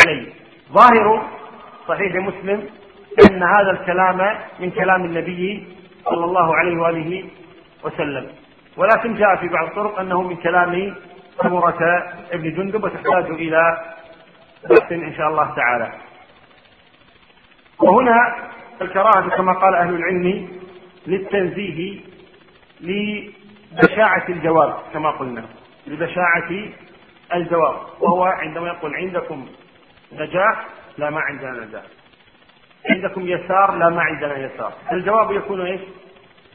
[0.02, 0.28] علي.
[0.72, 1.28] ظاهر
[1.88, 2.70] صحيح مسلم
[3.30, 5.68] أن هذا الكلام من كلام النبي
[6.06, 7.24] صلى الله عليه وآله
[7.84, 8.28] وسلم.
[8.78, 10.96] ولكن جاء في بعض الطرق أنه من كلام
[11.42, 13.78] سمرة ابن جندب وتحتاج إلى
[14.70, 15.92] بحث إن شاء الله تعالى.
[17.82, 18.50] وهنا
[18.82, 20.50] الكراهة كما قال أهل العلم
[21.08, 22.02] للتنزيه
[22.82, 25.46] لبشاعة الجواب كما قلنا.
[25.88, 26.70] لبشاعة
[27.34, 27.76] الجواب.
[28.00, 29.48] وهو عندما يقول عندكم
[30.12, 30.66] نجاح
[30.98, 31.84] لا ما عندنا نجاح.
[32.90, 34.74] عندكم يسار لا ما عندنا يسار.
[34.92, 35.82] الجواب يكون إيش؟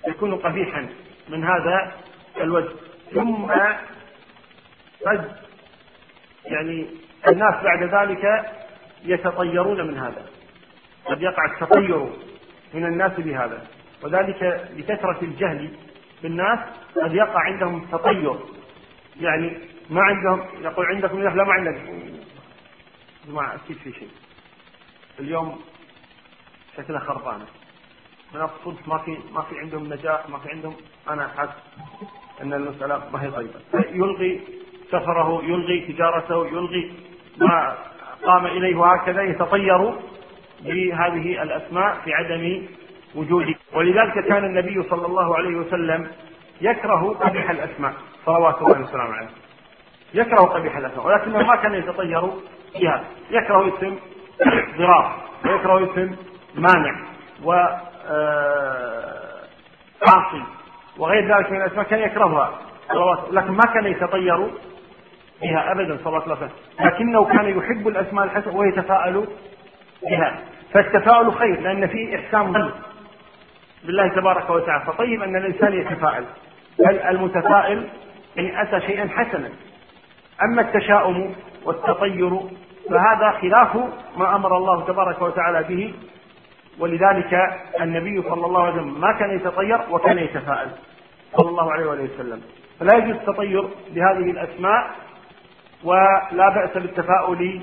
[0.09, 0.89] يكون قبيحا
[1.29, 1.93] من هذا
[2.41, 2.73] الوجه.
[3.15, 3.47] ثم
[5.07, 5.37] قد
[6.45, 6.87] يعني
[7.29, 8.53] الناس بعد ذلك
[9.05, 10.27] يتطيرون من هذا.
[11.07, 12.09] قد يقع التطير
[12.75, 13.67] من الناس بهذا.
[14.03, 15.71] وذلك لكثرة الجهل
[16.23, 16.59] بالناس
[17.03, 18.37] قد يقع عندهم تطير
[19.21, 19.59] يعني
[19.91, 21.83] ما عندهم يقول عندكم لا ما عندك
[23.29, 24.11] ما أكيد في شيء.
[25.21, 25.61] اليوم
[26.77, 27.47] شكلها خربانة.
[28.35, 30.77] من الصدق ما في ما في عندهم نجاح ما في عندهم
[31.09, 31.53] أنا حاسس
[32.43, 33.61] أن المسألة ما هي طيبة.
[33.75, 34.41] يلغي
[34.89, 36.93] سفره يلغي تجارته يلغي
[37.39, 37.77] ما
[38.25, 39.95] قام إليه وهكذا يتطير.
[40.65, 42.63] بهذه الأسماء في عدم
[43.15, 43.55] وجوده.
[43.75, 46.09] ولذلك كان النبي صلى الله عليه وسلم
[46.61, 47.93] يكره قبيح الأسماء.
[48.27, 49.29] صلوات الله وسلامه عليه.
[50.15, 51.07] يكره قبيح الأسماء.
[51.07, 52.31] ولكنه ما كان يتطير
[52.81, 53.05] بها.
[53.31, 53.97] يكره اسم
[54.79, 55.17] ضرار.
[55.45, 56.17] ويكره اسم
[56.55, 57.07] مانع.
[57.45, 57.53] و
[58.09, 59.43] آه،
[60.03, 60.43] عاصي
[60.99, 62.59] وغير ذلك من الأسماء كان يكرهها.
[62.89, 64.51] صلوات لكن ما كان يتطير
[65.43, 66.51] بها ابدا صلى الله
[66.81, 69.27] لكنه كان يحب الأسماء الحسنه ويتفاءل
[70.03, 70.39] بها
[70.73, 72.71] فالتفاؤل خير لأن فيه احسان ظن
[73.85, 74.85] بالله تبارك وتعالى.
[74.85, 76.25] فطيب أن الإنسان يتفائل
[76.79, 77.89] بل المتفائل
[78.39, 79.51] إن أتى شيئا حسنا؟
[80.43, 82.41] أما التشاؤم والتطير
[82.91, 83.77] فهذا خلاف
[84.17, 85.95] ما أمر الله تبارك وتعالى به.
[86.79, 87.35] ولذلك
[87.81, 90.71] النبي صلى الله عليه وسلم ما كان يتطير وكان يتفاءل.
[91.37, 92.43] صلى الله عليه وآله وسلم.
[92.81, 94.91] فلا يجوز التطير بهذه الأسماء
[95.85, 97.61] ولا بأس بالتفاؤل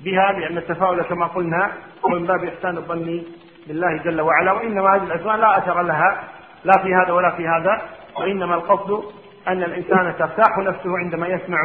[0.00, 1.72] بها لأن التفاؤل كما قلنا
[2.04, 3.22] هو من باب إحسان الظن
[3.66, 6.24] بالله جل وعلا وإنما هذه الأسماء لا أثر لها
[6.64, 7.82] لا في هذا ولا في هذا
[8.18, 9.04] وإنما القصد
[9.48, 11.58] أن الإنسان ترتاح نفسه عندما يسمع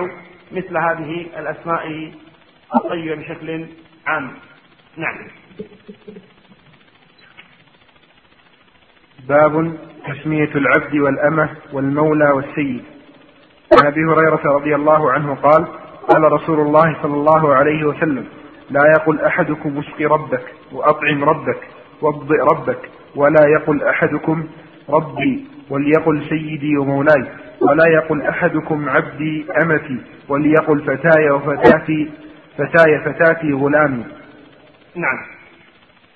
[0.51, 2.11] مثل هذه الأسماء
[2.75, 3.65] الطيبة بشكل
[4.07, 4.31] عام.
[4.97, 5.27] نعم.
[9.29, 9.77] باب
[10.07, 12.83] تسمية العبد والأمة والمولى والسيد.
[13.79, 18.27] عن أبي هريرة رضي الله عنه قال قال رسول الله صلى الله عليه وسلم
[18.69, 21.67] لا يقل أحدكم اسق ربك وأطعم ربك
[22.01, 24.47] وأبضئ ربك ولا يقل أحدكم
[24.89, 32.11] ربي وليقل سيدي ومولاي ولا يقل أحدكم عبدي أمتي وليقل فتاي وفتاتي
[32.57, 34.03] فتاي فتاتي غلامي.
[34.95, 35.17] نعم.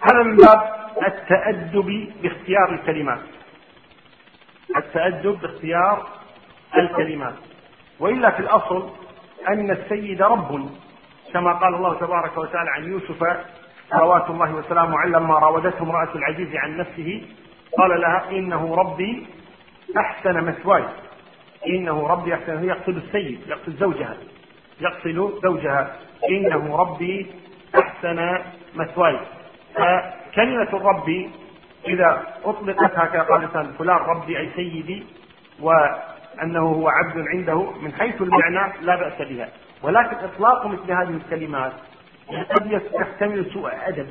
[0.01, 0.61] هذا من باب
[1.07, 3.19] التأدب باختيار الكلمات.
[4.77, 6.07] التأدب باختيار
[6.77, 7.33] الكلمات.
[7.99, 8.89] وإلا في الأصل
[9.47, 10.69] أن السيد رب
[11.33, 13.23] كما قال الله تبارك وتعالى عن يوسف
[13.89, 17.21] صلوات الله وسلامه عليه لما راودته امرأة العزيز عن نفسه
[17.77, 19.27] قال لها إنه ربي
[19.97, 20.83] أحسن مثواي.
[21.67, 24.17] إنه ربي أحسن يقصد السيد يقصد زوجها
[24.81, 25.95] يقصد زوجها.
[26.29, 27.27] إنه ربي
[27.75, 28.39] أحسن
[28.75, 29.19] مثواي.
[29.75, 31.29] فكلمة الرب
[31.87, 35.03] إذا أطلقت هكذا قال فلان ربي أي سيدي
[36.37, 39.49] وأنه هو عبد عنده من حيث المعنى لا بأس بها.
[39.83, 41.73] ولكن إطلاق مثل هذه الكلمات
[42.29, 44.07] قد يحتمل سوء أدب.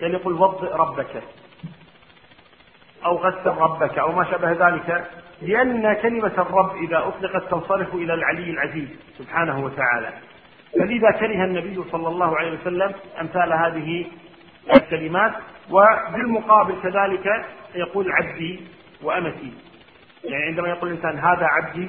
[0.00, 1.22] كان يقول وضئ ربك
[3.04, 5.10] أو غسل ربك أو ما شابه ذلك
[5.42, 8.88] لأن كلمة الرب إذا أطلقت تنصرف إلى العلي العزيز
[9.18, 10.12] سبحانه وتعالى.
[10.78, 14.06] فلذا كره النبي صلى الله عليه وسلم أمثال هذه
[14.76, 15.32] الكلمات
[15.70, 17.44] وبالمقابل كذلك
[17.74, 18.60] يقول عبدي
[19.02, 19.52] وأمتي.
[20.28, 21.88] يعني عندما يقول الإنسان هذا عبدي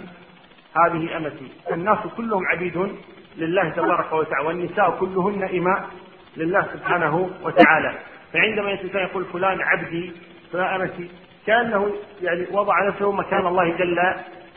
[0.85, 1.51] هذه أمتي.
[1.71, 2.95] الناس كلهم عبيد
[3.37, 5.85] لله تبارك وتعالى والنساء كلهن إماء
[6.37, 7.93] لله سبحانه وتعالى.
[8.33, 10.11] فعندما الإنسان يقول فلان عبدي
[10.51, 11.09] فلان أمتي
[11.47, 13.99] كأنه يعني وضع نفسه مكان الله جل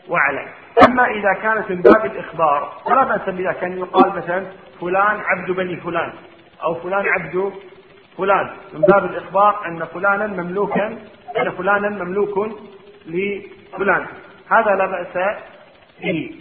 [0.09, 0.47] وعلا.
[0.89, 3.57] أما إذا كانت من باب الإخبار فلا بأس بذلك.
[3.57, 4.47] كان يقال مثلا
[4.81, 6.13] فلان عبد بني فلان
[6.63, 7.53] أو فلان عبد
[8.19, 8.51] فلان.
[8.75, 10.99] من باب الإخبار أن فلانا مملوكا
[11.39, 12.49] أن فلانا مملوك
[13.73, 14.07] لفلان
[14.51, 15.39] هذا لا بأس
[16.01, 16.41] به.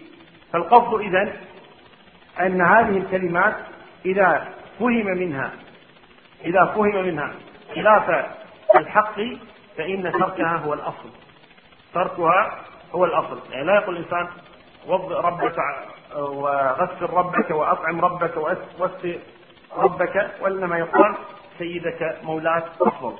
[0.53, 1.33] فالقصد إذا
[2.39, 3.55] أن هذه الكلمات
[4.05, 5.51] إذا فهم منها
[6.45, 7.33] إذا فهم منها
[7.75, 8.25] خلاف
[8.75, 9.15] الحق
[9.77, 11.09] فإن تركها هو الأصل.
[11.93, 12.57] تركها
[12.91, 13.39] هو الأصل.
[13.51, 14.27] يعني لا يقول الإنسان
[14.87, 15.57] وضع ربك
[16.15, 19.19] وغسل ربك وأطعم ربك واسق
[19.77, 21.15] ربك وإنما يقال
[21.57, 23.15] سيدك مولاك أفضل.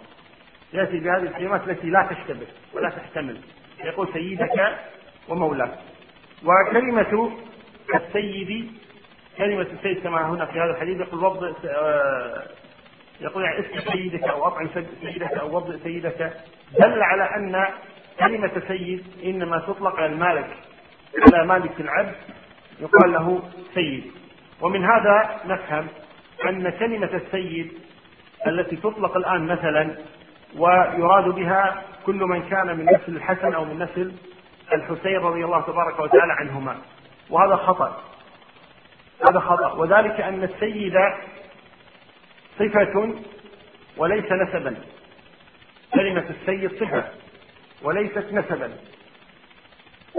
[0.74, 3.42] يأتي بهذه الكلمات التي لا تشتبه ولا تحتمل.
[3.84, 4.78] يقول سيدك
[5.30, 5.72] ومولاك.
[6.46, 7.32] وكلمة
[7.96, 8.72] السيد
[9.38, 12.44] كلمة السيد كما هنا في هذا الحديث يقول وضع آه،
[13.22, 14.70] يقول يعني اسم سيدك أو أطعم
[15.02, 16.34] سيدك أو وضع سيدك.
[16.80, 17.66] دل على أن
[18.20, 20.58] كلمة سيد إنما تطلق على المالك
[21.34, 22.16] على مالك العبد
[22.80, 23.42] يقال له
[23.74, 24.12] سيد.
[24.62, 25.88] ومن هذا نفهم
[26.46, 27.72] أن كلمة السيد
[28.48, 29.96] التي تطلق الآن مثلا
[30.58, 34.14] ويراد بها كل من كان من نسل الحسن أو من نسل
[34.74, 36.78] الحسين رضي الله تبارك وتعالى عنهما.
[37.30, 38.04] وهذا خطأ.
[39.30, 39.74] هذا خطأ.
[39.74, 40.98] وذلك أن السيد
[42.60, 43.14] صفة
[43.98, 44.76] وليس نسبا.
[45.94, 47.04] كلمة السيد صفة
[47.84, 48.72] وليست نسبا.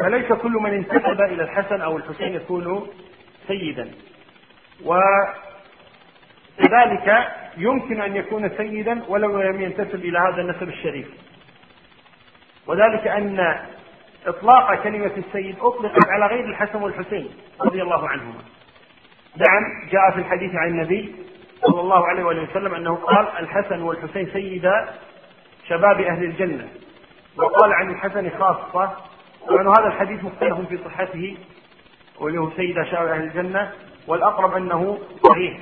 [0.01, 2.89] فليس كل من انتسب إلى الحسن أو الحسين يكون
[3.49, 3.91] سيدا.
[6.59, 11.09] وكذلك يمكن أن يكون سيدا ولو لم ينتسب إلى هذا النسب الشريف.
[12.67, 13.59] وذلك أن
[14.27, 17.31] إطلاق كلمة السيد أطلقت على غير الحسن والحسين
[17.61, 18.43] رضي الله عنهما.
[19.37, 21.15] نعم جاء في الحديث عن النبي
[21.61, 24.89] صلى الله عليه وآله وسلم أنه قال الحسن والحسين سيدا
[25.69, 26.69] شباب أهل الجنة.
[27.37, 28.97] وقال عن الحسن خاصة
[29.49, 31.37] وأن هذا الحديث مختلف في صحته
[32.21, 33.73] وله سيد شباب أهل الجنة
[34.07, 34.99] والأقرب أنه
[35.29, 35.59] صحيح.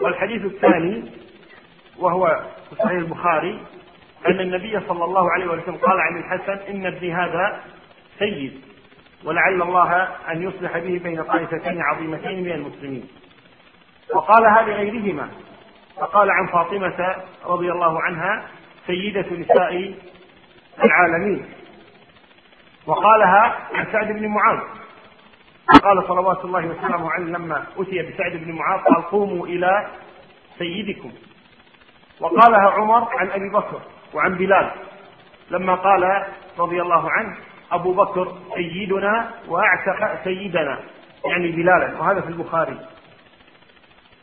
[0.00, 1.04] والحديث الثاني
[1.98, 3.60] وهو في صحيح البخاري
[4.26, 7.60] أن النبي صلى الله عليه وسلم قال عن الحسن إن ابني هذا
[8.18, 8.60] سيد
[9.24, 13.08] ولعل الله أن يصلح به بين طائفتين عظيمتين من المسلمين.
[14.14, 15.28] وقالها لغيرهما.
[15.96, 18.42] فقال عن فاطمة رضي الله عنها
[18.86, 19.94] سيدة نساء
[20.84, 21.46] العالمين.
[22.86, 24.60] وقالها عن سعد بن معاذ.
[25.82, 29.86] قال صلوات الله وسلامه عليه لما أتي بسعد بن معاذ قال قوموا إلى
[30.58, 31.12] سيدكم.
[32.20, 33.80] وقالها عمر عن أبي بكر.
[34.14, 34.70] وعن بلال.
[35.50, 36.26] لما قال
[36.58, 37.36] رضي الله عنه
[37.72, 40.80] أبو بكر سيدنا وأعتق سيدنا.
[41.26, 42.00] يعني بلالا.
[42.00, 42.78] وهذا في البخاري.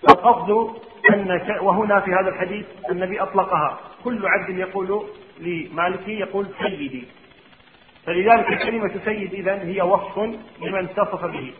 [0.09, 0.75] القصد
[1.13, 3.79] أن وهنا في هذا الحديث النبي أطلقها.
[4.03, 5.03] كل عبد يقول
[5.39, 7.07] لمالكه يقول سيدي.
[8.05, 10.17] فلذلك كلمة سيد إذا هي وصف
[10.61, 11.53] لمن اتصف به.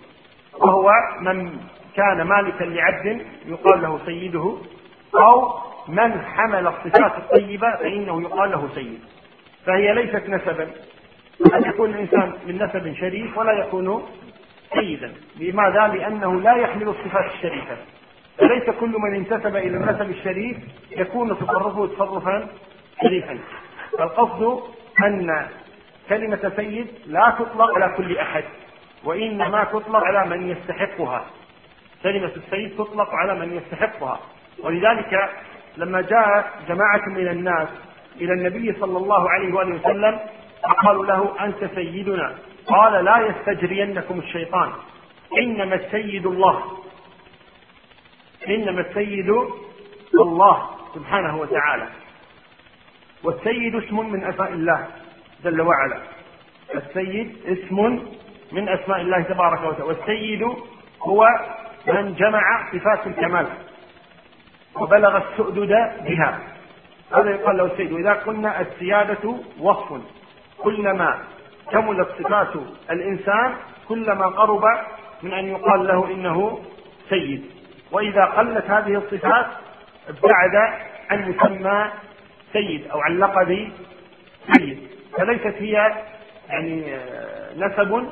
[0.60, 0.92] وهو
[1.22, 1.60] من
[1.96, 4.58] كان مالكا لعبد يقال له سيده
[5.16, 5.54] أو
[5.88, 9.00] من حمل الصفات الطيبة فإنه يقال له سيد.
[9.66, 10.70] فهي ليست نسبا.
[11.54, 14.06] أن يكون الإنسان من نسب شريف ولا يكون
[14.74, 15.14] سيدا.
[15.40, 17.78] لماذا؟ لأنه لا يحمل الصفات الشريفة.
[18.38, 20.58] فليس كل من انتسب إلى النسب الشريف
[20.92, 22.48] يكون تصرفه تصرفا
[23.02, 23.40] شريفا.
[23.98, 24.64] فالقصد
[25.06, 25.48] أن
[26.10, 28.44] كلمة سيد لا تطلق على كل أحد
[29.04, 31.26] وإنما تطلق على من يستحقها.
[32.04, 34.20] كلمة السيد تطلق على من يستحقها.
[34.64, 35.30] ولذلك
[35.78, 37.68] لما جاء جماعة من الناس
[38.22, 40.20] إلى النبي صلى الله عليه وآله وسلم
[40.64, 42.36] فقالوا له أنت سيدنا.
[42.68, 44.72] قال لا يستجرينكم الشيطان.
[45.38, 46.64] إنما السيد الله.
[48.48, 49.30] إنما السيد
[50.22, 51.88] الله سبحانه وتعالى.
[53.24, 54.88] والسيد اسم من أسماء الله
[55.44, 55.98] جل وعلا.
[56.76, 58.06] السيد اسم
[58.52, 59.84] من أسماء الله تبارك وتعالى.
[59.84, 60.44] والسيد
[61.02, 61.28] هو
[61.88, 63.48] من جمع صفات الكمال.
[64.76, 65.70] وبلغ السؤدد
[66.04, 66.40] بها
[67.16, 67.92] هذا يقال له السيد.
[67.92, 70.02] وإذا قلنا السيادة وصف.
[70.58, 71.20] كلما
[71.72, 72.54] كملت صفات
[72.92, 73.56] الإنسان
[73.88, 74.64] كلما قرب
[75.24, 76.60] من أن يقال له إنه
[77.10, 77.46] سيد.
[77.92, 79.46] وإذا قلت هذه الصفات
[80.10, 80.56] ابتعد
[81.10, 81.90] عن مسمى
[82.54, 83.72] سيد أو عن لقب
[84.54, 84.88] سيد.
[85.18, 86.04] فليست هي
[86.50, 88.10] يعني آه، نسب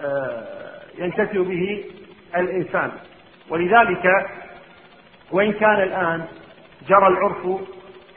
[0.00, 1.84] آه، ينتفع به
[2.36, 2.90] الإنسان.
[3.50, 4.26] ولذلك
[5.34, 6.24] وإن كان الآن
[6.88, 7.46] جرى العرف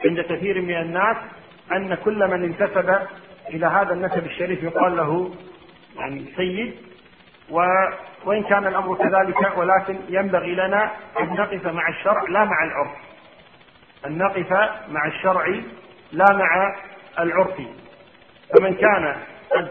[0.04, 1.16] عند كثير من الناس
[1.72, 2.98] أن كل من انتسب
[3.48, 5.30] إلى هذا النسب الشريف يقال له
[5.96, 6.74] يعني سيد
[7.50, 7.60] و
[8.24, 10.90] وإن كان الأمر كذلك ولكن ينبغي لنا
[11.20, 12.90] أن نقف مع الشرع لا مع العرف.
[14.06, 14.52] أن نقف
[14.88, 15.46] مع الشرع
[16.12, 16.74] لا مع
[17.18, 17.56] العرف.
[18.54, 19.16] فمن كان
[19.50, 19.68] قد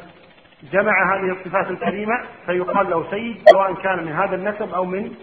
[0.71, 5.15] جمع هذه الصفات الكريمة فيقال له سيد سواء كان من هذا النسب أو من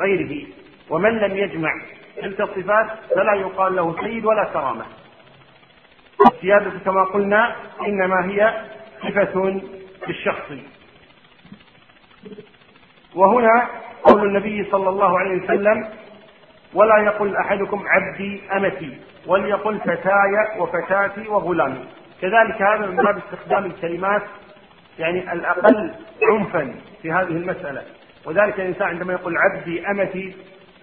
[0.00, 0.46] غيره.
[0.90, 1.70] ومن لم يجمع
[2.16, 2.86] تلك الصفات
[3.16, 4.84] فلا يقال له سيد ولا كرامة.
[6.32, 7.56] السيادة كما قلنا
[7.86, 8.60] إنما هي
[9.02, 9.60] صفة
[10.06, 10.52] بالشخص.
[13.14, 13.68] وهنا
[14.02, 15.88] قول النبي صلى الله عليه وسلم
[16.74, 21.84] ولا يقل أحدكم عبدي أمتي وليقل فتاي وفتاتي وغلامي.
[22.20, 24.22] كذلك هذا من باب استخدام الكلمات
[24.98, 27.82] يعني الأقل عنفا في هذه المسألة.
[28.24, 30.36] وذلك الإنسان عندما يقول عبدي أمتي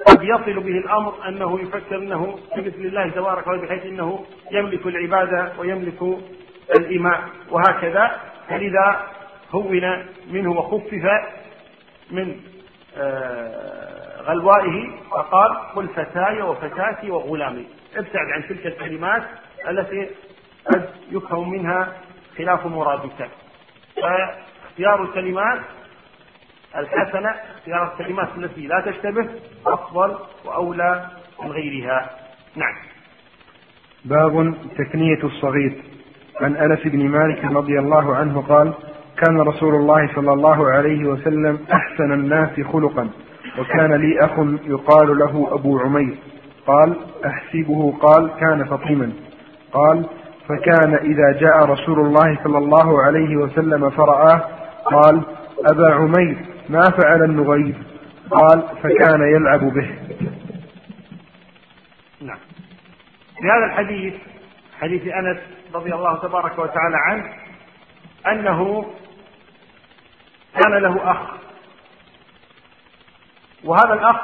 [0.07, 5.51] قد يصل به الأمر أنه يفكر إنه بمثل الله تبارك وتعالى بحيث إنه يملك العباده
[5.59, 6.19] ويملك
[6.75, 7.21] الاماء
[7.51, 8.19] وهكذا
[8.49, 9.07] فلذا
[9.51, 11.09] هون منه وخفف
[12.11, 12.35] من
[12.97, 17.67] آه، غلوائه فقال قل فتاي وفتاتي وغلامي.
[17.95, 19.23] ابتعد عن تلك الكلمات
[19.69, 20.09] التي
[20.65, 21.93] قد يفهم منها
[22.38, 23.30] خلاف مرادك
[24.01, 25.59] فاختيار الكلمات
[26.78, 29.28] الحسنة اختيار الكلمات التي لا تشتبه
[29.68, 31.06] أفضل وأولى
[31.44, 32.10] من غيرها.
[32.56, 32.74] نعم.
[34.06, 35.74] باب تكنية الصغير.
[36.41, 38.74] عن أنس بن مالك رضي الله عنه قال
[39.18, 43.10] كان رسول الله صلى الله عليه وسلم أحسن الناس خلقا
[43.60, 44.32] وكان لي أخ
[44.66, 46.18] يقال له أبو عمير.
[46.68, 46.95] قال
[47.26, 49.12] أحسبه قال كان فطيما.
[49.74, 50.06] قال
[50.50, 54.41] فكان إذا جاء رسول الله صلى الله عليه وسلم فرآه
[54.86, 55.22] قال
[55.72, 56.38] أبا عمير
[56.69, 57.76] ما فعل النغير
[58.31, 59.90] قال فكان يلعب به.
[62.22, 62.40] نعم.
[63.38, 64.14] في هذا الحديث
[64.80, 65.38] حديث أنس
[65.73, 67.34] رضي الله تبارك وتعالى عنه
[68.27, 68.85] أنه
[70.64, 71.18] كان له أخ.
[73.64, 74.22] وهذا الأخ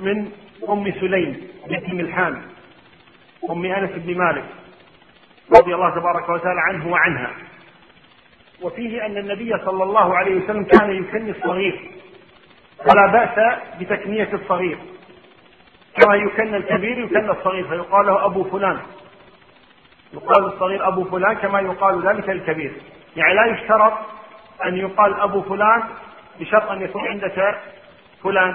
[0.00, 0.30] من
[0.68, 2.42] أم سليم بنت ملحان
[3.50, 4.44] أم أنس بن مالك
[5.60, 7.30] رضي الله تبارك وتعالى عنه وعنها.
[8.64, 11.90] وفيه أن النبي صلى الله عليه وسلم كان يكني الصغير.
[12.80, 14.78] ولا بأس بتكنية الصغير.
[16.00, 18.78] كما يكنى الكبير يكنى الصغير فيقال له أبو فلان.
[20.14, 22.72] يقال الصغير أبو فلان كما يقال ذلك الكبير.
[23.16, 23.92] يعني لا يشترط
[24.64, 25.82] أن يقال أبو فلان
[26.40, 27.58] بشرط أن يكون عندك
[28.22, 28.54] فلان.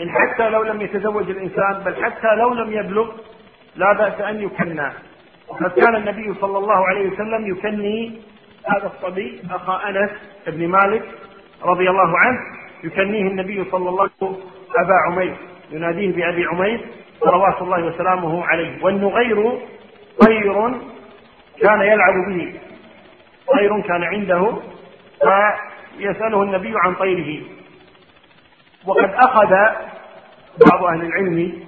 [0.00, 3.12] إن حتى لو لم يتزوج الإنسان بل حتى لو لم يبلغ
[3.76, 4.92] لا بأس أن يكنى.
[5.48, 8.20] وقد كان النبي صلى الله عليه وسلم يكني
[8.66, 10.10] هذا الصبي أخا أنس
[10.46, 11.02] بن مالك
[11.62, 12.38] رضي الله عنه
[12.84, 15.36] يكنيه النبي صلى الله عليه وسلم أبا عمير
[15.70, 16.86] يناديه بأبي عمير
[17.20, 18.84] صلوات الله وسلامه عليه.
[18.84, 19.58] والنغير
[20.26, 20.80] طير
[21.60, 22.60] كان يلعب به.
[23.56, 24.56] طير كان عنده
[25.98, 27.42] فيسأله النبي عن طيره.
[28.86, 29.50] وقد أخذ
[30.70, 31.66] بعض أهل العلم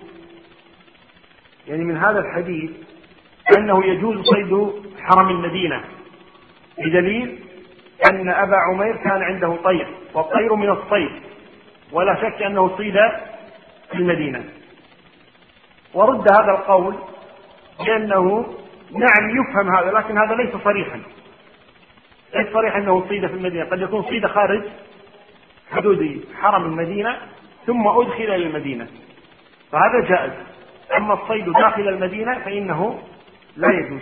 [1.68, 2.70] يعني من هذا الحديث
[3.58, 5.84] أنه يجوز صيد حرم المدينة.
[6.82, 7.38] بدليل
[8.10, 11.10] أن أبا عمير كان عنده طير والطير من الصيد
[11.92, 12.94] ولا شك أنه صيد
[13.90, 14.44] في المدينة.
[15.94, 16.94] ورد هذا القول
[17.86, 18.46] لأنه
[18.90, 21.00] نعم يفهم هذا لكن هذا ليس صريحا.
[22.34, 23.64] ليس صريح أنه صيد في المدينة.
[23.64, 24.62] قد يكون صيد خارج
[25.72, 27.18] حدود حرم المدينة
[27.66, 28.86] ثم أدخل إلى المدينة.
[29.72, 30.32] فهذا جائز.
[30.96, 33.02] أما الصيد داخل المدينة فإنه
[33.56, 34.00] لا يجوز.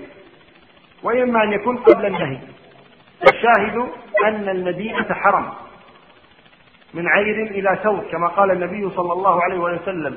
[1.02, 2.38] وإما أن يكون قبل النهي.
[3.28, 3.88] الشاهد
[4.24, 5.52] أن المدينة حرم
[6.94, 10.16] من عير إلى ثور كما قال النبي صلى الله عليه وسلم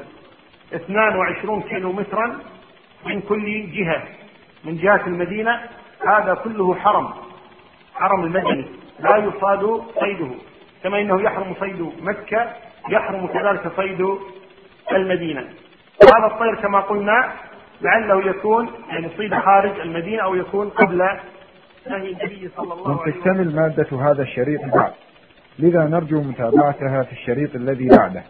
[0.74, 2.40] 22 كيلو مترا
[3.06, 4.04] من كل جهة
[4.64, 5.62] من جهة المدينة
[6.08, 7.10] هذا كله حرم
[7.96, 8.66] حرم المدني
[9.00, 10.30] لا يصاد صيده
[10.84, 12.54] كما إنه يحرم صيد مكة
[12.90, 14.18] يحرم كذلك صيد
[14.92, 15.42] المدينة.
[16.04, 17.32] وهذا الطير كما قلنا
[17.82, 21.10] لعله يكون يعني صيد خارج المدينة أو يكون قبل
[21.88, 23.22] نهي النبي صلى الله عليه وسلم.
[23.22, 24.92] تكتمل مادة هذا الشريط بعد.
[25.60, 28.24] لذا نرجو متابعتها في الشريط الذي بعده.